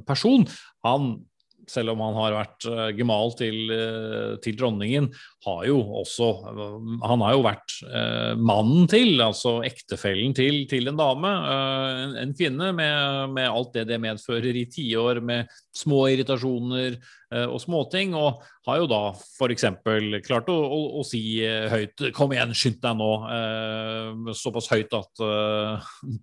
person. 0.07 0.45
Han 0.85 1.15
selv 1.69 1.93
om 1.93 2.03
han 2.03 2.17
har 2.17 2.37
vært 2.37 2.67
uh, 2.69 2.87
gemal 2.97 3.35
til, 3.39 3.59
uh, 3.69 4.35
til, 4.43 4.57
dronningen, 4.59 5.11
har 5.45 5.61
jo 5.69 5.77
også 6.01 6.27
Han 7.05 7.21
har 7.23 7.35
jo 7.35 7.43
vært 7.45 7.75
mannen 8.39 8.89
til, 8.91 9.13
altså 9.23 9.59
ektefellen 9.67 10.33
til, 10.35 10.65
til 10.69 10.91
en 10.91 10.99
dame, 10.99 11.31
en, 11.31 12.17
en, 12.23 12.33
kvinne, 12.35 12.71
med, 12.75 13.31
med, 13.35 13.47
alt 13.47 13.71
det 13.77 13.87
det 13.89 14.01
medfører 14.03 14.59
i 14.59 14.67
tiår 14.71 15.21
med 15.23 15.49
små 15.75 16.05
irritasjoner 16.11 16.99
og 17.29 17.59
småting, 17.61 18.15
og 18.17 18.41
har 18.65 18.79
jo 18.81 18.87
da 18.89 18.99
f.eks. 19.13 19.65
klart 20.25 20.49
å, 20.49 20.55
å, 20.57 20.79
å, 20.99 21.03
si 21.05 21.21
høyt 21.45 22.09
'kom 22.15 22.33
igjen, 22.33 22.55
skynd 22.57 22.79
deg 22.83 22.97
nå', 22.97 24.33
såpass 24.33 24.69
høyt 24.73 24.95
at 24.97 25.23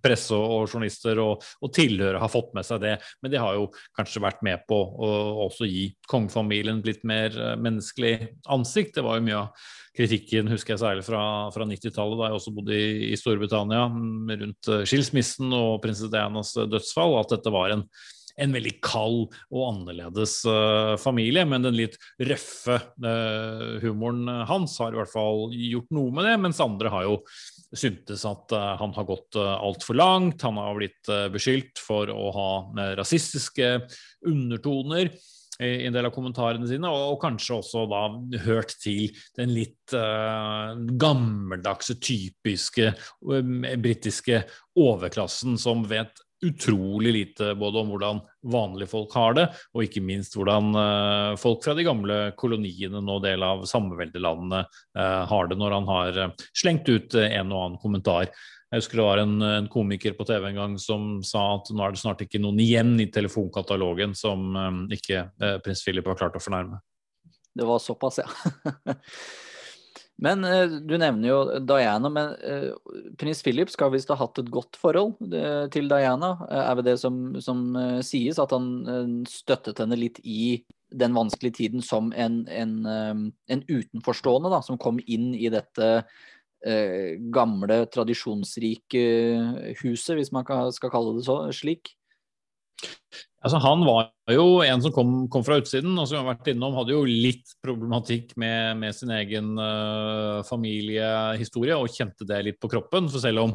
presse 0.03 0.35
og, 0.35 0.67
journalister 0.67 1.21
og, 1.23 1.45
og 1.63 1.73
tilhørere 1.73 2.21
har 2.21 2.33
fått 2.33 2.51
med 2.57 2.67
seg 2.67 2.83
det, 2.83 2.97
men 3.21 3.33
det 3.33 3.41
har 3.41 3.55
jo 3.55 3.69
kanskje 3.97 4.23
vært 4.27 4.43
med 4.45 4.67
på 4.67 4.77
å 4.77 5.13
også 5.47 5.69
gi 5.69 5.87
kongefamilien 6.09 6.81
blitt 6.83 7.03
mer 7.07 7.35
eh, 7.35 7.55
menneskelig 7.59 8.15
ansikt. 8.53 8.95
Det 8.97 9.05
var 9.05 9.19
jo 9.19 9.27
mye 9.27 9.39
av 9.43 9.69
kritikken, 9.97 10.51
husker 10.51 10.75
jeg 10.75 10.83
særlig 10.83 11.05
fra, 11.07 11.21
fra 11.53 11.65
90-tallet, 11.67 12.19
da 12.19 12.29
jeg 12.29 12.39
også 12.39 12.53
bodde 12.57 12.77
i, 12.77 12.91
i 13.11 13.17
Storbritannia, 13.17 13.87
mm, 13.93 14.35
rundt 14.43 14.69
eh, 14.73 14.85
skilsmissen 14.89 15.53
og 15.57 15.81
prinsesse 15.83 16.11
Dianas 16.13 16.53
eh, 16.57 16.69
dødsfall, 16.69 17.17
at 17.21 17.33
dette 17.37 17.53
var 17.53 17.75
en 17.75 17.87
en 18.37 18.53
veldig 18.53 18.73
kald 18.85 19.31
og 19.49 19.61
annerledes 19.65 20.39
uh, 20.45 20.93
familie, 21.01 21.41
men 21.49 21.63
den 21.65 21.77
litt 21.77 21.95
røffe 22.21 22.75
uh, 22.77 23.77
humoren 23.81 24.29
hans 24.49 24.77
har 24.81 24.93
i 24.93 24.99
hvert 24.99 25.09
fall 25.09 25.47
gjort 25.57 25.89
noe 25.97 26.13
med 26.13 26.27
det, 26.29 26.35
mens 26.43 26.61
andre 26.61 26.91
har 26.93 27.07
jo 27.07 27.15
syntes 27.75 28.21
at 28.29 28.53
han 28.79 28.93
har 28.95 29.07
gått 29.09 29.39
uh, 29.41 29.57
altfor 29.57 29.97
langt. 29.97 30.45
Han 30.45 30.59
har 30.61 30.77
blitt 30.77 31.09
beskyldt 31.33 31.81
for 31.81 32.13
å 32.13 32.29
ha 32.35 32.51
rasistiske 32.99 33.73
undertoner 34.29 35.09
i 35.63 35.87
en 35.87 35.95
del 35.95 36.05
av 36.05 36.13
kommentarene 36.15 36.67
sine, 36.69 36.89
og, 36.89 37.15
og 37.15 37.21
kanskje 37.23 37.57
også 37.57 37.87
da 37.89 38.03
hørt 38.45 38.75
til 38.81 39.09
den 39.37 39.55
litt 39.55 39.95
uh, 39.97 40.77
gammeldagse, 41.01 41.97
typiske 42.03 42.91
uh, 42.93 43.75
britiske 43.81 44.43
overklassen 44.77 45.57
som 45.61 45.85
vet 45.89 46.23
utrolig 46.45 47.13
lite 47.13 47.55
både 47.57 47.81
om 47.81 47.87
hvordan 47.89 48.19
vanlige 48.53 48.91
folk 48.91 49.13
har 49.17 49.33
det, 49.37 49.47
og 49.73 49.87
ikke 49.87 50.03
minst 50.05 50.37
hvordan 50.37 50.69
uh, 50.77 51.31
folk 51.41 51.63
fra 51.65 51.73
de 51.77 51.87
gamle 51.87 52.19
koloniene, 52.37 53.01
nå 53.01 53.17
del 53.23 53.45
av 53.45 53.65
samveldelandene, 53.69 54.61
uh, 54.99 55.23
har 55.31 55.49
det 55.49 55.57
når 55.57 55.79
han 55.79 55.89
har 55.89 56.21
slengt 56.53 56.89
ut 56.89 57.17
en 57.17 57.55
og 57.55 57.63
annen 57.63 57.81
kommentar. 57.81 58.29
Jeg 58.67 58.81
husker 58.81 58.99
det 58.99 59.07
var 59.07 59.21
en, 59.21 59.35
en, 59.41 59.67
komiker 59.71 60.15
på 60.17 60.25
TV 60.27 60.49
en 60.49 60.59
gang 60.59 60.73
som 60.81 61.21
sa 61.23 61.43
at 61.55 61.71
nå 61.71 61.85
er 61.85 61.95
det 61.95 62.01
snart 62.01 62.23
ikke 62.25 62.41
noen 62.43 62.59
igjen 62.59 62.97
i 62.99 63.07
telefonkatalogen 63.13 64.11
som 64.17 64.51
ikke 64.91 65.29
prins 65.63 65.85
Philip 65.85 66.09
har 66.11 66.19
klart 66.19 66.35
å 66.35 66.43
fornærme. 66.43 66.81
Det 67.57 67.65
var 67.65 67.79
såpass, 67.79 68.19
ja. 68.19 68.27
Men 70.17 70.43
eh, 70.43 70.65
du 70.65 70.95
nevner 70.97 71.29
jo 71.29 71.41
Diana, 71.61 72.09
men 72.09 72.33
eh, 72.41 72.71
prins 73.21 73.43
Philip 73.45 73.69
skal 73.69 73.91
visst 73.93 74.09
ha 74.09 74.17
hatt 74.17 74.39
et 74.41 74.49
godt 74.53 74.79
forhold 74.81 75.13
eh, 75.29 75.67
til 75.73 75.89
Diana. 75.91 76.33
Er 76.49 76.79
det 76.79 76.87
det 76.89 76.95
som, 77.03 77.37
som 77.43 77.61
sies, 78.05 78.39
at 78.41 78.55
han 78.55 79.21
støttet 79.29 79.83
henne 79.83 79.99
litt 79.99 80.17
i 80.25 80.63
den 80.97 81.13
vanskelige 81.13 81.59
tiden 81.59 81.83
som 81.83 82.09
en, 82.15 82.45
en, 82.47 82.73
en 82.87 83.63
utenforstående, 83.67 84.49
da, 84.53 84.61
som 84.63 84.79
kom 84.81 85.01
inn 85.05 85.33
i 85.35 85.51
dette 85.53 85.89
eh, 86.67 87.15
gamle, 87.33 87.85
tradisjonsrike 87.93 89.03
huset, 89.81 90.17
hvis 90.19 90.33
man 90.35 90.47
skal 90.75 90.93
kalle 90.93 91.15
det 91.17 91.25
så, 91.27 91.39
slik? 91.55 91.93
Altså, 93.45 93.59
han 93.61 93.83
var 93.85 94.09
jo 94.33 94.61
en 94.65 94.81
som 94.83 94.91
kom, 94.93 95.11
kom, 95.31 95.43
fra 95.45 95.59
utsiden, 95.61 95.93
og 95.95 96.07
som 96.09 96.19
har 96.19 96.33
vært 96.33 96.49
innom, 96.51 96.75
hadde 96.77 96.95
jo 96.95 97.03
litt 97.07 97.53
problematikk 97.63 98.33
med, 98.39 98.79
med 98.81 98.95
sin 98.97 99.13
egen 99.13 99.53
uh, 99.61 100.41
familiehistorie 100.47 101.77
og 101.77 101.93
kjente 101.93 102.27
det 102.27 102.41
litt 102.47 102.59
på 102.61 102.71
kroppen. 102.71 103.07
For 103.13 103.23
selv 103.23 103.45
om 103.45 103.53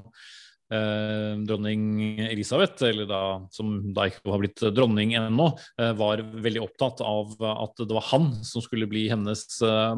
dronning 1.46 2.20
Elisabeth, 2.24 2.84
eller 2.88 3.08
da, 3.10 3.22
som 3.52 3.74
da 3.94 4.06
ikke 4.08 4.32
har 4.32 4.42
blitt 4.42 4.64
dronning 4.74 5.14
ennå, 5.18 5.50
uh, 5.80 5.92
var 5.98 6.22
veldig 6.32 6.62
opptatt 6.64 7.02
av 7.04 7.34
at 7.52 7.82
det 7.82 7.92
var 7.92 8.08
han 8.12 8.30
som 8.46 8.64
skulle 8.64 8.88
bli 8.90 9.04
hennes 9.10 9.44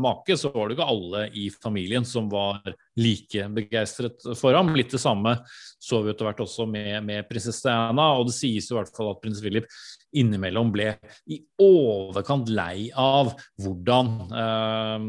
make, 0.01 0.37
så 0.39 0.51
var 0.55 0.69
det 0.69 0.79
ikke 0.79 0.91
alle 0.91 1.27
i 1.37 1.49
familien 1.53 2.07
som 2.09 2.29
var 2.33 2.61
like 2.99 3.49
begeistret 3.55 4.27
for 4.39 4.57
ham. 4.57 4.73
Litt 4.77 4.93
det 4.95 5.03
samme 5.03 5.37
så 5.85 6.01
vi 6.03 6.13
etter 6.13 6.29
hvert 6.29 6.43
også 6.45 6.67
med, 6.71 6.97
med 7.07 7.27
prinsesse 7.29 7.65
Diana, 7.67 8.11
og 8.19 8.29
det 8.29 8.37
sies 8.37 8.71
i 8.71 8.77
hvert 8.77 8.93
fall 8.95 9.13
at 9.13 9.21
prins 9.23 9.43
Philip 9.45 9.69
innimellom 10.21 10.73
ble 10.75 10.89
i 11.33 11.41
overkant 11.63 12.51
lei 12.55 12.89
av 12.91 13.33
hvordan 13.63 14.11
eh, 14.43 15.07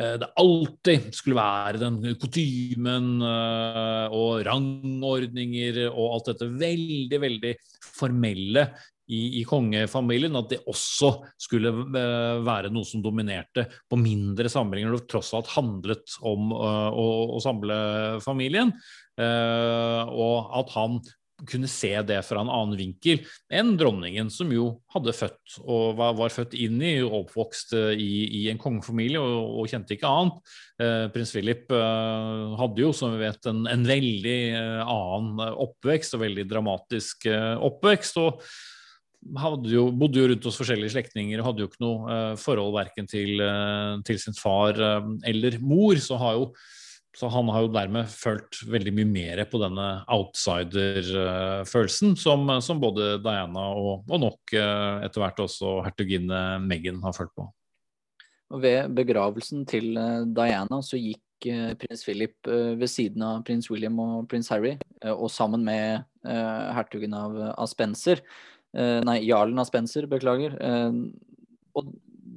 eh 0.00 0.16
det 0.22 0.30
alltid 0.42 1.08
skulle 1.16 1.38
være 1.38 1.82
den 1.82 2.00
kutymen 2.20 3.08
eh, 3.20 4.16
og 4.16 4.44
rangordninger 4.46 5.86
og 5.90 6.04
alt 6.16 6.32
dette 6.32 6.50
veldig, 6.66 7.22
veldig 7.26 7.56
formelle 7.86 8.68
i, 9.06 9.40
i, 9.40 9.42
kongefamilien, 9.46 10.34
at 10.38 10.50
det 10.50 10.62
også 10.66 11.12
skulle 11.40 11.70
uh, 11.70 12.42
være 12.46 12.72
noe 12.74 12.86
som 12.86 13.02
dominerte 13.04 13.66
på 13.90 13.98
mindre 14.00 14.50
samlinger, 14.50 14.90
når 14.90 15.04
det 15.04 15.10
tross 15.12 15.32
alt 15.36 15.52
handlet 15.54 16.16
om 16.26 16.50
uh, 16.50 16.90
å, 16.90 17.06
å, 17.36 17.42
samle 17.42 17.76
familien. 18.24 18.74
Uh, 19.16 20.02
og 20.10 20.50
at 20.58 20.74
han 20.74 20.98
kunne 21.44 21.68
se 21.68 21.90
det 22.08 22.18
fra 22.24 22.40
en 22.40 22.50
annen 22.52 22.78
vinkel 22.78 23.20
enn 23.52 23.74
dronningen, 23.76 24.30
som 24.32 24.48
jo 24.54 24.70
hadde 24.94 25.12
født 25.16 25.58
og 25.64 25.98
var, 25.98 26.14
var 26.16 26.32
født 26.32 26.54
inn 26.56 26.78
i 26.80 26.94
og 27.04 27.18
oppvokst 27.20 27.74
i, 27.76 28.12
i 28.40 28.42
en 28.52 28.60
kongefamilie 28.60 29.20
og, 29.20 29.50
og, 29.60 29.68
kjente 29.68 29.96
ikke 29.96 30.08
annet. 30.08 30.54
prins 31.12 31.34
Philip 31.34 31.68
hadde 31.72 32.82
jo, 32.86 32.92
som 32.96 33.12
vi 33.12 33.26
vet, 33.26 33.50
en, 33.50 33.66
en 33.68 33.84
veldig 33.88 34.38
annen 34.86 35.44
oppvekst 35.66 36.16
og 36.16 36.24
veldig 36.24 36.46
dramatisk 36.48 37.28
oppvekst. 37.28 38.22
og 38.22 38.40
jo, 39.68 39.90
bodde 39.90 40.20
jo 40.22 40.30
rundt 40.30 40.48
hos 40.48 40.58
forskjellige 40.60 40.94
slektninger 40.94 41.40
og 41.40 41.50
hadde 41.50 41.64
jo 41.64 41.68
ikke 41.70 41.84
noe 41.84 42.18
forhold 42.40 42.74
verken 42.76 43.08
til, 43.10 43.42
til, 44.06 44.20
sin 44.22 44.36
far 44.38 44.78
eller 45.26 45.60
mor. 45.60 45.98
Så, 46.00 46.16
har 46.20 46.38
jo, 46.38 46.50
så, 47.16 47.30
han 47.32 47.48
har 47.48 47.64
jo 47.64 47.70
dermed 47.72 48.10
følt 48.12 48.58
veldig 48.68 48.92
mye 48.98 49.08
mer 49.08 49.40
på 49.48 49.56
denne 49.62 50.04
outsider-følelsen 50.12 52.12
som, 52.20 52.44
som, 52.60 52.80
både 52.82 53.14
Diana 53.24 53.70
og, 53.72 54.04
og 54.04 54.20
nok 54.20 54.52
etter 54.52 55.22
hvert 55.22 55.40
også 55.46 55.78
hertuginne 55.86 56.60
Meghan 56.60 57.00
har 57.04 57.16
følt 57.16 57.32
på. 57.32 57.48
Og 58.52 58.62
ved 58.62 58.92
begravelsen 58.94 59.64
til 59.66 59.96
Diana 60.36 60.82
så 60.84 60.96
gikk 61.00 61.22
prins 61.80 62.04
Philip 62.04 62.46
ved 62.46 62.88
siden 62.88 63.22
av 63.24 63.44
prins 63.48 63.70
William 63.72 63.98
og 64.00 64.28
prins 64.30 64.48
Harry, 64.52 64.76
og 65.08 65.30
sammen 65.32 65.64
med 65.66 66.04
hertugen 66.76 67.14
av 67.16 67.66
Spencer. 67.70 68.20
Nei, 68.76 69.22
jarlen 69.24 69.58
av 69.60 69.66
Spencer, 69.68 70.06
beklager. 70.10 70.56
Og 71.76 71.92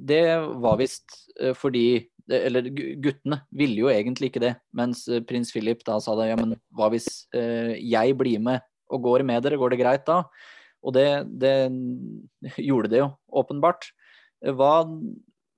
det 0.10 0.24
var 0.64 0.80
visst 0.80 1.16
fordi 1.60 2.10
eller 2.36 2.70
guttene 3.02 3.40
ville 3.56 3.84
jo 3.84 3.92
egentlig 3.92 4.30
ikke 4.30 4.44
det, 4.44 4.54
mens 4.76 5.06
prins 5.30 5.54
Philip 5.54 5.82
da 5.88 5.98
sa 6.04 6.16
det 6.20 6.30
ja, 6.30 6.38
men 6.40 6.56
hva 6.78 6.92
hvis 6.94 7.08
jeg 7.34 8.18
blir 8.20 8.42
med 8.44 8.66
og 8.90 9.04
går 9.06 9.24
med 9.26 9.44
dere, 9.46 9.58
går 9.62 9.74
det 9.74 9.80
greit 9.82 10.06
da? 10.08 10.24
Og 10.86 10.96
det, 10.96 11.08
det 11.42 11.56
gjorde 12.70 12.92
det 12.94 13.02
jo, 13.04 13.10
åpenbart. 13.42 13.90
Hva, 14.58 14.86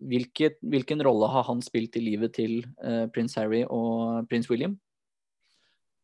hvilket, 0.01 0.57
hvilken 0.63 1.03
rolle 1.05 1.29
har 1.31 1.45
han 1.47 1.61
spilt 1.63 1.95
i 1.99 2.03
livet 2.03 2.35
til 2.39 2.63
prins 3.15 3.37
Harry 3.39 3.61
og 3.67 4.27
prins 4.31 4.49
William? 4.51 4.75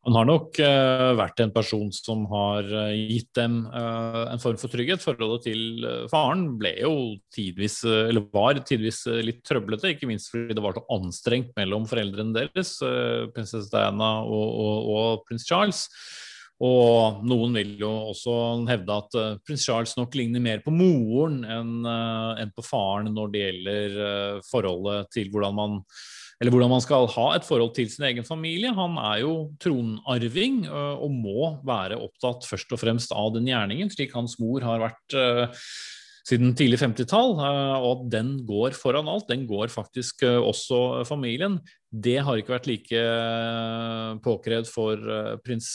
Han 0.08 0.16
har 0.16 0.24
nok 0.24 0.56
uh, 0.64 1.10
vært 1.18 1.42
en 1.44 1.50
person 1.52 1.90
som 1.92 2.22
har 2.30 2.64
uh, 2.72 2.94
gitt 2.96 3.28
dem 3.36 3.58
uh, 3.68 4.22
en 4.32 4.40
form 4.40 4.56
for 4.56 4.72
trygghet. 4.72 5.04
Forholdet 5.04 5.44
til 5.50 5.84
faren 6.08 6.46
ble 6.56 6.72
jo 6.80 6.94
tidvis, 7.34 7.82
eller 7.84 8.24
var 8.32 8.62
tidvis 8.64 9.02
litt 9.20 9.42
trøblete, 9.44 9.92
ikke 9.92 10.08
minst 10.08 10.32
fordi 10.32 10.56
det 10.56 10.64
var 10.64 10.78
så 10.78 10.86
anstrengt 10.96 11.52
mellom 11.60 11.84
foreldrene 11.90 12.32
deres, 12.38 12.78
prinsesse 13.34 13.68
Diana 13.68 14.14
og, 14.24 14.48
og, 14.48 14.88
og 14.96 15.28
prins 15.28 15.44
Charles. 15.44 15.84
Og 16.64 17.20
noen 17.28 17.54
vil 17.54 17.76
jo 17.78 17.90
også 18.10 18.32
hevde 18.66 18.94
at 18.96 19.16
uh, 19.18 19.36
prins 19.46 19.62
Charles 19.62 19.94
nok 19.98 20.16
ligner 20.18 20.42
mer 20.42 20.62
på 20.64 20.74
moren 20.74 21.44
enn 21.46 21.86
uh, 21.86 22.34
enn 22.40 22.50
på 22.54 22.64
faren 22.66 23.12
når 23.14 23.30
det 23.34 23.42
gjelder 23.44 23.98
uh, 24.00 24.40
forholdet 24.48 25.12
til 25.14 25.30
hvordan 25.30 25.54
man 25.54 25.76
eller 26.38 26.54
hvordan 26.54 26.70
man 26.70 26.82
skal 26.84 27.08
ha 27.10 27.26
et 27.34 27.46
forhold 27.46 27.72
til 27.74 27.90
sin 27.90 28.06
egen 28.06 28.26
familie. 28.26 28.70
Han 28.76 28.94
er 29.02 29.24
jo 29.24 29.34
tronarving 29.58 30.64
og 30.70 31.10
må 31.10 31.52
være 31.66 31.98
opptatt 31.98 32.46
først 32.46 32.74
og 32.76 32.82
fremst 32.82 33.14
av 33.14 33.32
den 33.34 33.48
gjerningen, 33.50 33.90
slik 33.90 34.14
hans 34.14 34.38
mor 34.38 34.62
har 34.62 34.84
vært 34.84 35.16
siden 36.28 36.52
tidlig 36.54 36.78
50-tall, 36.82 37.38
og 37.40 37.88
at 37.90 38.02
den 38.12 38.34
går 38.46 38.76
foran 38.76 39.08
alt. 39.10 39.26
Den 39.30 39.46
går 39.48 39.72
faktisk 39.72 40.22
også 40.28 41.02
familien. 41.08 41.56
Det 41.88 42.18
har 42.22 42.38
ikke 42.38 42.52
vært 42.52 42.68
like 42.68 43.04
påkrevd 44.22 44.68
for 44.68 45.08
prins 45.42 45.72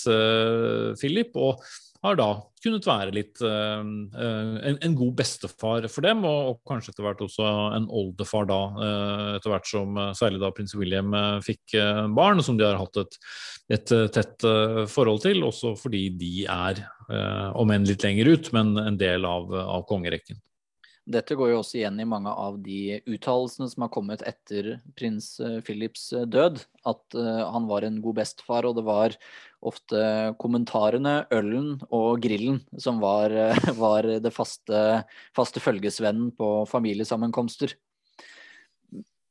Philip. 1.01 1.33
og 1.35 1.63
har 2.03 2.17
da 2.19 2.29
kunnet 2.63 2.85
være 2.87 3.13
litt 3.15 3.41
uh, 3.43 3.79
en, 3.83 4.77
en, 4.77 4.95
god 4.97 5.15
bestefar 5.19 5.87
for 5.91 6.05
dem, 6.05 6.23
og, 6.27 6.51
og, 6.51 6.59
kanskje 6.67 6.93
etter 6.93 7.07
hvert 7.07 7.23
også 7.23 7.47
en 7.77 7.89
oldefar 7.91 8.47
da, 8.49 8.59
uh, 8.75 9.25
etter 9.37 9.53
hvert 9.53 9.69
som 9.69 9.99
uh, 9.99 10.11
særlig 10.17 10.41
da 10.43 10.51
prins 10.55 10.75
William 10.79 11.15
fikk 11.43 11.75
barn, 12.15 12.43
som 12.43 12.59
de 12.59 12.67
har 12.67 12.79
hatt 12.79 12.99
et, 13.01 13.19
et 13.73 13.93
tett 14.15 14.47
forhold 14.91 15.23
til, 15.23 15.43
også 15.47 15.73
fordi 15.79 16.07
de 16.19 16.31
er, 16.51 16.81
om 17.57 17.71
enn 17.73 17.85
litt 17.87 18.03
lenger 18.05 18.31
ut, 18.33 18.49
men 18.55 18.73
en 18.79 18.97
del 18.99 19.27
av, 19.27 19.51
av 19.51 19.85
kongerekken. 19.89 20.39
Dette 21.03 21.35
går 21.35 21.51
jo 21.51 21.57
også 21.59 21.81
igjen 21.81 21.99
i 21.99 22.07
mange 22.07 22.31
av 22.31 22.61
de 22.63 22.99
uttalelsene 23.11 23.67
som 23.67 23.83
har 23.83 23.91
kommet 23.91 24.21
etter 24.23 24.77
prins 24.95 25.33
Philips 25.67 26.05
død. 26.31 26.61
At 26.87 27.17
han 27.17 27.67
var 27.67 27.83
en 27.83 27.99
god 28.03 28.21
bestefar, 28.21 28.69
og 28.69 28.77
det 28.79 28.85
var 28.87 29.17
ofte 29.63 30.01
kommentarene, 30.41 31.23
ølen 31.33 31.77
og 31.89 32.21
grillen 32.23 32.59
som 32.79 32.99
var, 33.03 33.33
var 33.83 34.09
det 34.23 34.33
faste, 34.35 35.03
faste 35.35 35.63
følgesvennen 35.63 36.31
på 36.37 36.51
familiesammenkomster. 36.69 37.75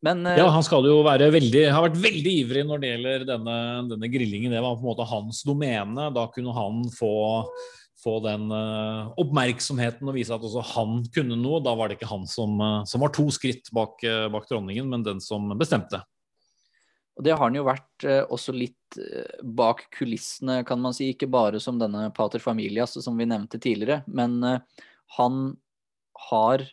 Men, 0.03 0.25
ja, 0.27 0.49
han 0.51 0.65
skal 0.67 0.83
jo 0.89 0.97
være 1.07 1.29
veldig, 1.31 1.61
har 1.71 1.85
vært 1.85 2.01
veldig 2.03 2.33
ivrig 2.41 2.65
når 2.67 2.81
det 2.83 2.89
gjelder 2.91 3.27
denne, 3.29 3.59
denne 3.93 4.09
grillingen. 4.11 4.51
Det 4.51 4.63
var 4.65 4.75
på 4.75 4.83
en 4.83 4.89
måte 4.89 5.07
hans 5.07 5.45
domene. 5.47 6.09
Da 6.17 6.27
kunne 6.35 6.55
han 6.57 6.83
få 6.97 7.13
få 8.03 8.17
den 8.25 8.51
uh, 8.51 9.13
oppmerksomheten 9.21 10.09
og 10.11 10.17
vise 10.17 10.35
at 10.35 10.43
også 10.43 10.65
han 10.75 11.05
kunne 11.15 11.39
noe. 11.39 11.63
Da 11.65 11.75
var 11.79 11.91
det 11.91 12.01
ikke 12.01 12.11
han 12.11 12.27
som, 12.31 12.57
uh, 12.59 12.81
som 12.89 13.05
var 13.05 13.13
to 13.15 13.29
skritt 13.35 13.71
bak, 13.75 14.03
bak, 14.03 14.49
dronningen, 14.51 14.89
men 14.91 15.07
den 15.07 15.23
som 15.23 15.53
bestemte. 15.59 16.03
Og 17.19 17.25
Det 17.27 17.35
har 17.35 17.43
han 17.45 17.57
jo 17.59 17.67
vært 17.67 18.07
også 18.33 18.55
litt 18.57 18.97
bak 19.45 19.83
kulissene, 19.93 20.63
kan 20.65 20.81
man 20.81 20.95
si. 20.97 21.11
Ikke 21.13 21.29
bare 21.29 21.61
som 21.61 21.77
denne 21.81 22.07
pater 22.17 22.41
familias 22.41 22.97
som 23.05 23.19
vi 23.21 23.27
nevnte 23.29 23.61
tidligere, 23.61 24.01
men 24.09 24.39
han 25.19 25.43
har 26.31 26.65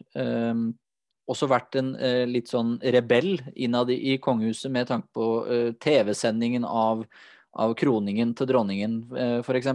også 1.27 1.49
vært 1.51 1.75
en 1.81 1.91
litt 2.31 2.47
sånn 2.51 2.77
rebell 2.95 3.35
innad 3.51 3.91
i, 3.91 4.15
kongehuset 4.23 4.71
med 4.71 4.87
tanke 4.87 5.11
på 5.11 5.27
TV-sendingen 5.83 6.63
av, 6.63 7.03
av 7.57 7.73
kroningen 7.77 8.33
til 8.37 8.49
dronningen, 8.49 9.01
eh, 9.17 9.37
f.eks. 9.43 9.67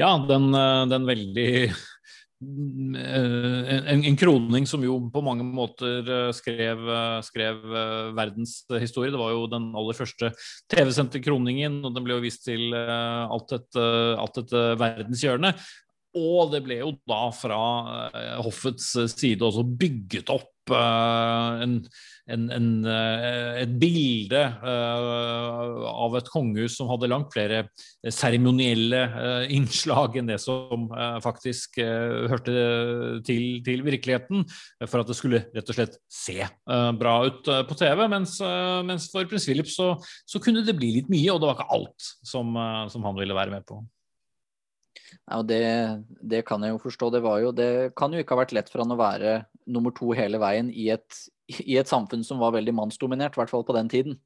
Ja, 0.00 0.14
den, 0.28 0.54
eh, 0.54 0.86
den 0.88 1.06
veldig 1.08 1.48
eh, 1.64 1.80
en, 2.40 4.04
en, 4.04 4.16
kroning 4.16 4.66
som 4.68 4.84
jo 4.84 4.96
på 5.12 5.22
mange 5.24 5.44
måter 5.44 6.06
eh, 6.08 6.30
skrev, 6.36 6.86
skrev 7.26 7.60
verdenshistorie. 8.16 9.12
Det 9.12 9.20
var 9.20 9.34
jo 9.34 9.44
den 9.52 9.70
aller 9.76 9.98
første 9.98 10.32
TV-sendte 10.72 11.20
kroningen, 11.24 11.82
og 11.84 11.94
den 11.96 12.06
ble 12.06 12.16
jo 12.16 12.24
vist 12.24 12.46
til 12.48 12.72
alt 12.74 13.52
et, 13.56 13.80
alt 13.80 14.40
et 14.44 14.56
verdenshjørne. 14.80 15.52
Og 16.20 16.50
det 16.54 16.64
ble 16.64 16.80
jo 16.80 16.94
da 17.06 17.20
fra 17.34 17.60
hoffets 18.42 18.96
side 19.12 19.46
også 19.46 19.62
bygget 19.78 20.32
opp 20.32 20.59
en 20.76 21.80
en, 22.30 22.46
en, 22.54 22.68
eh, 22.86 23.60
et 23.64 23.72
bilde 23.80 24.40
uh, 24.62 25.86
av 25.90 26.16
et 26.18 26.30
kongehus 26.30 26.76
som 26.78 26.90
hadde 26.90 27.10
langt 27.10 27.30
flere 27.34 27.64
seremonielle 28.06 29.02
innslag 29.52 30.18
enn 30.20 30.30
det 30.30 30.38
som 30.42 30.88
faktisk 31.24 31.80
hørte 31.80 32.54
til, 33.26 33.60
til, 33.66 33.84
virkeligheten, 33.84 34.46
for 34.86 35.02
at 35.02 35.10
det 35.10 35.16
skulle 35.18 35.42
rett 35.52 35.72
og 35.72 35.76
slett 35.76 35.98
se 36.10 36.38
bra 36.96 37.14
ut 37.28 37.50
på 37.68 37.76
TV. 37.78 38.06
Mens, 38.12 38.38
mens 38.88 39.10
for 39.12 39.28
prins 39.28 39.48
Philip 39.48 39.68
så, 39.70 39.92
så, 40.24 40.40
kunne 40.40 40.64
det 40.64 40.76
bli 40.78 40.94
litt 40.96 41.12
mye, 41.12 41.28
og 41.34 41.42
det 41.42 41.50
var 41.50 41.58
ikke 41.58 41.76
alt 41.76 42.10
som, 42.32 42.56
som 42.92 43.04
han 43.08 43.20
ville 43.20 43.36
være 43.36 43.58
med 43.58 43.68
på. 43.68 43.82
Ja, 45.30 45.40
det, 45.46 45.60
det, 46.22 46.44
kan 46.48 46.62
jeg 46.64 46.74
jo 46.74 46.80
forstå. 46.82 47.10
Det, 47.14 47.20
jo, 47.44 47.52
det 47.56 47.70
kan 47.98 48.12
jo 48.12 48.22
ikke 48.22 48.36
ha 48.36 48.42
vært 48.42 48.54
lett 48.56 48.72
for 48.72 48.82
han 48.82 48.94
å 48.94 48.98
være 49.00 49.40
nummer 49.70 49.94
to 49.94 50.10
hele 50.16 50.40
veien 50.42 50.70
i 50.72 50.90
et, 50.94 51.22
i 51.62 51.78
et 51.80 51.90
samfunn 51.90 52.24
som 52.26 52.42
var 52.42 52.56
veldig 52.56 52.74
mannsdominert, 52.76 53.36
i 53.36 53.42
hvert 53.42 53.52
fall 53.52 53.66
på 53.66 53.76
den 53.76 53.90
tiden. 53.92 54.18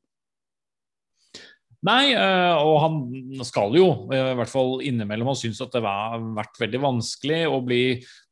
Nei, 1.85 2.15
eh, 2.17 2.55
og 2.65 2.79
han 2.81 3.01
skal 3.45 3.75
jo 3.77 3.89
eh, 4.09 4.31
i 4.33 4.37
hvert 4.39 4.49
fall 4.49 4.79
innimellom 4.85 5.29
ha 5.29 5.35
syntes 5.37 5.61
at 5.61 5.75
det 5.75 5.83
har 5.85 6.23
vært 6.39 6.57
veldig 6.63 6.81
vanskelig 6.81 7.43
å 7.51 7.59
bli 7.65 7.83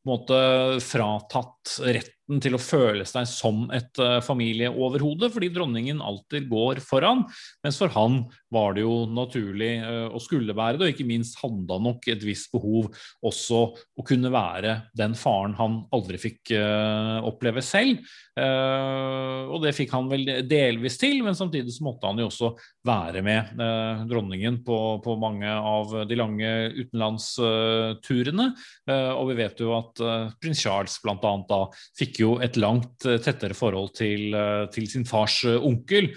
måte 0.08 0.38
fratatt 0.82 1.78
retten 1.82 2.40
til 2.42 2.56
å 2.56 2.60
føle 2.60 3.04
seg 3.08 3.26
som 3.28 3.64
et 3.74 3.98
uh, 4.00 4.20
familieoverhode, 4.24 5.28
fordi 5.32 5.50
dronningen 5.52 6.02
alltid 6.04 6.48
går 6.50 6.80
foran. 6.84 7.24
Mens 7.64 7.80
for 7.80 7.92
han 7.96 8.22
var 8.52 8.76
det 8.76 8.84
jo 8.84 8.94
naturlig 9.10 9.74
uh, 9.82 10.08
å 10.12 10.22
skulle 10.22 10.56
være 10.56 10.78
det, 10.78 10.86
og 10.86 10.94
ikke 10.94 11.08
minst 11.08 11.40
handla 11.42 11.80
nok 11.82 12.06
et 12.12 12.22
visst 12.24 12.52
behov 12.54 12.90
også 13.26 13.62
å 13.74 14.06
kunne 14.06 14.32
være 14.32 14.78
den 14.98 15.16
faren 15.18 15.56
han 15.58 15.80
aldri 15.94 16.20
fikk 16.22 16.54
uh, 16.56 17.18
oppleve 17.26 17.64
selv. 17.64 18.00
og 18.32 19.58
det 19.60 19.74
fikk 19.76 19.90
han 19.92 20.06
vel 20.08 20.22
delvis 20.48 20.94
til, 21.00 21.18
men 21.24 21.36
samtidig 21.36 21.74
så 21.74 21.84
måtte 21.84 22.08
han 22.08 22.20
jo 22.22 22.30
også 22.30 22.48
være 22.88 23.20
med 23.24 23.60
dronningen 24.08 24.62
på, 24.64 24.78
på, 25.04 25.16
mange 25.20 25.52
av 25.52 25.92
de 26.08 26.16
lange 26.16 26.52
utenlandsturene. 26.78 28.46
og 28.88 29.28
vi 29.28 29.36
vet 29.36 29.60
jo 29.60 29.74
at 29.76 29.91
prins 30.40 30.62
Charles 30.62 30.98
bl.a. 31.02 31.32
da 31.48 31.62
fikk 31.98 32.20
jo 32.22 32.36
et 32.44 32.58
langt 32.60 33.06
eh, 33.08 33.20
tettere 33.22 33.56
forhold 33.56 33.94
til, 33.98 34.32
eh, 34.34 34.66
til 34.74 34.88
sin 34.90 35.06
fars 35.08 35.42
eh, 35.48 35.58
onkel, 35.58 36.12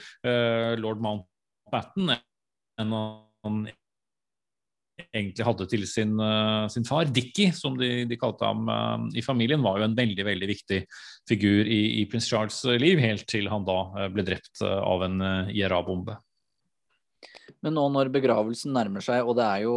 lord 0.81 1.01
Mountbatten, 1.03 2.13
enn 2.81 2.93
han 2.95 3.65
egentlig 5.15 5.45
hadde 5.45 5.67
til 5.69 5.83
sin, 5.87 6.13
sin 6.71 6.85
far. 6.87 7.07
Dickie, 7.11 7.51
som 7.55 7.75
de, 7.79 8.05
de, 8.07 8.17
kalte 8.19 8.47
ham 8.47 9.11
i 9.15 9.23
familien, 9.23 9.63
var 9.63 9.79
jo 9.79 9.87
en 9.89 9.97
veldig 9.97 10.25
veldig 10.27 10.49
viktig 10.49 10.79
figur 11.27 11.67
i, 11.67 11.81
i 12.01 12.05
prins 12.09 12.27
Charles' 12.31 12.63
liv, 12.81 13.01
helt 13.03 13.27
til 13.29 13.49
han 13.51 13.67
da 13.67 14.07
ble 14.11 14.25
drept 14.27 14.63
av 14.63 15.03
en 15.07 15.19
IRA-bombe. 15.51 16.17
Men 17.65 17.75
nå 17.77 17.85
når 17.91 18.11
begravelsen 18.13 18.73
nærmer 18.75 19.03
seg, 19.03 19.25
og 19.25 19.37
det 19.39 19.45
er 19.45 19.65
jo 19.65 19.75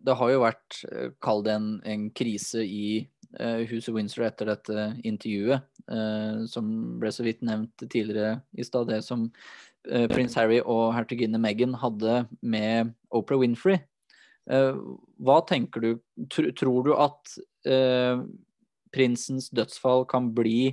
Det 0.00 0.14
har 0.16 0.30
jo 0.32 0.42
vært, 0.42 0.82
kall 1.20 1.42
det 1.44 1.56
en, 1.56 1.72
en 1.84 2.06
krise 2.16 2.64
i 2.64 2.84
Eh, 3.02 3.19
huset 3.38 3.94
Windsor 3.94 4.26
etter 4.26 4.48
dette 4.50 4.86
intervjuet, 5.06 5.62
eh, 5.90 6.40
som 6.50 6.70
ble 7.00 7.12
så 7.14 7.22
vidt 7.26 7.44
nevnt 7.46 7.84
tidligere 7.86 8.40
i 8.58 8.66
stad, 8.66 8.88
det 8.90 9.04
som 9.06 9.28
eh, 9.90 10.08
prins 10.10 10.34
Harry 10.38 10.58
og 10.60 10.90
hertuginne 10.96 11.38
Meghan 11.38 11.76
hadde 11.78 12.24
med 12.42 12.94
Oprah 13.10 13.40
Winfrey. 13.42 13.78
Hva 14.50 15.36
tenker 15.46 15.84
du? 15.84 15.90
Tror 16.58 16.82
du 16.82 16.88
at 16.98 17.36
prinsens 18.90 19.46
dødsfall 19.54 20.02
kan 20.10 20.32
bli 20.34 20.72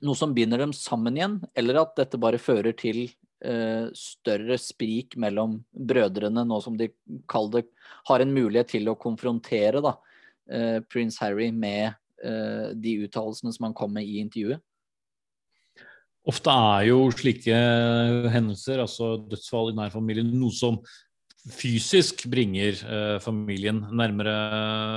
noe 0.00 0.16
som 0.16 0.32
binder 0.32 0.62
dem 0.62 0.72
sammen 0.72 1.18
igjen, 1.18 1.34
eller 1.52 1.82
at 1.82 1.92
dette 1.98 2.20
bare 2.22 2.40
fører 2.40 2.72
til 2.72 3.10
større 3.96 4.58
sprik 4.60 5.14
mellom 5.16 5.58
brødrene, 5.72 6.42
nå 6.44 6.58
som 6.60 6.74
de 6.76 6.90
kaller 7.30 7.62
det, 7.62 7.68
har 8.10 8.20
en 8.20 8.34
mulighet 8.34 8.74
til 8.74 8.90
å 8.90 8.98
konfrontere 9.00 9.82
da, 9.84 9.94
uh, 10.52 10.78
prins 10.92 11.16
Harry 11.22 11.50
med 11.52 11.94
uh, 12.24 12.72
de 12.76 12.98
uttalelsene 13.06 13.54
som 13.54 13.68
han 13.68 13.76
kom 13.76 13.94
med 13.96 14.08
i 14.08 14.20
intervjuet? 14.22 14.60
Ofte 16.28 16.52
er 16.52 16.90
jo 16.90 17.06
slike 17.16 17.60
hendelser, 18.30 18.82
altså 18.82 19.14
dødsfall 19.24 19.72
i 19.72 19.76
nær 19.78 19.92
familie, 19.94 20.24
noe 20.26 20.52
som 20.52 20.76
fysisk 21.48 22.26
bringer 22.30 22.76
eh, 22.84 23.16
familien 23.22 23.80
nærmere 23.96 24.34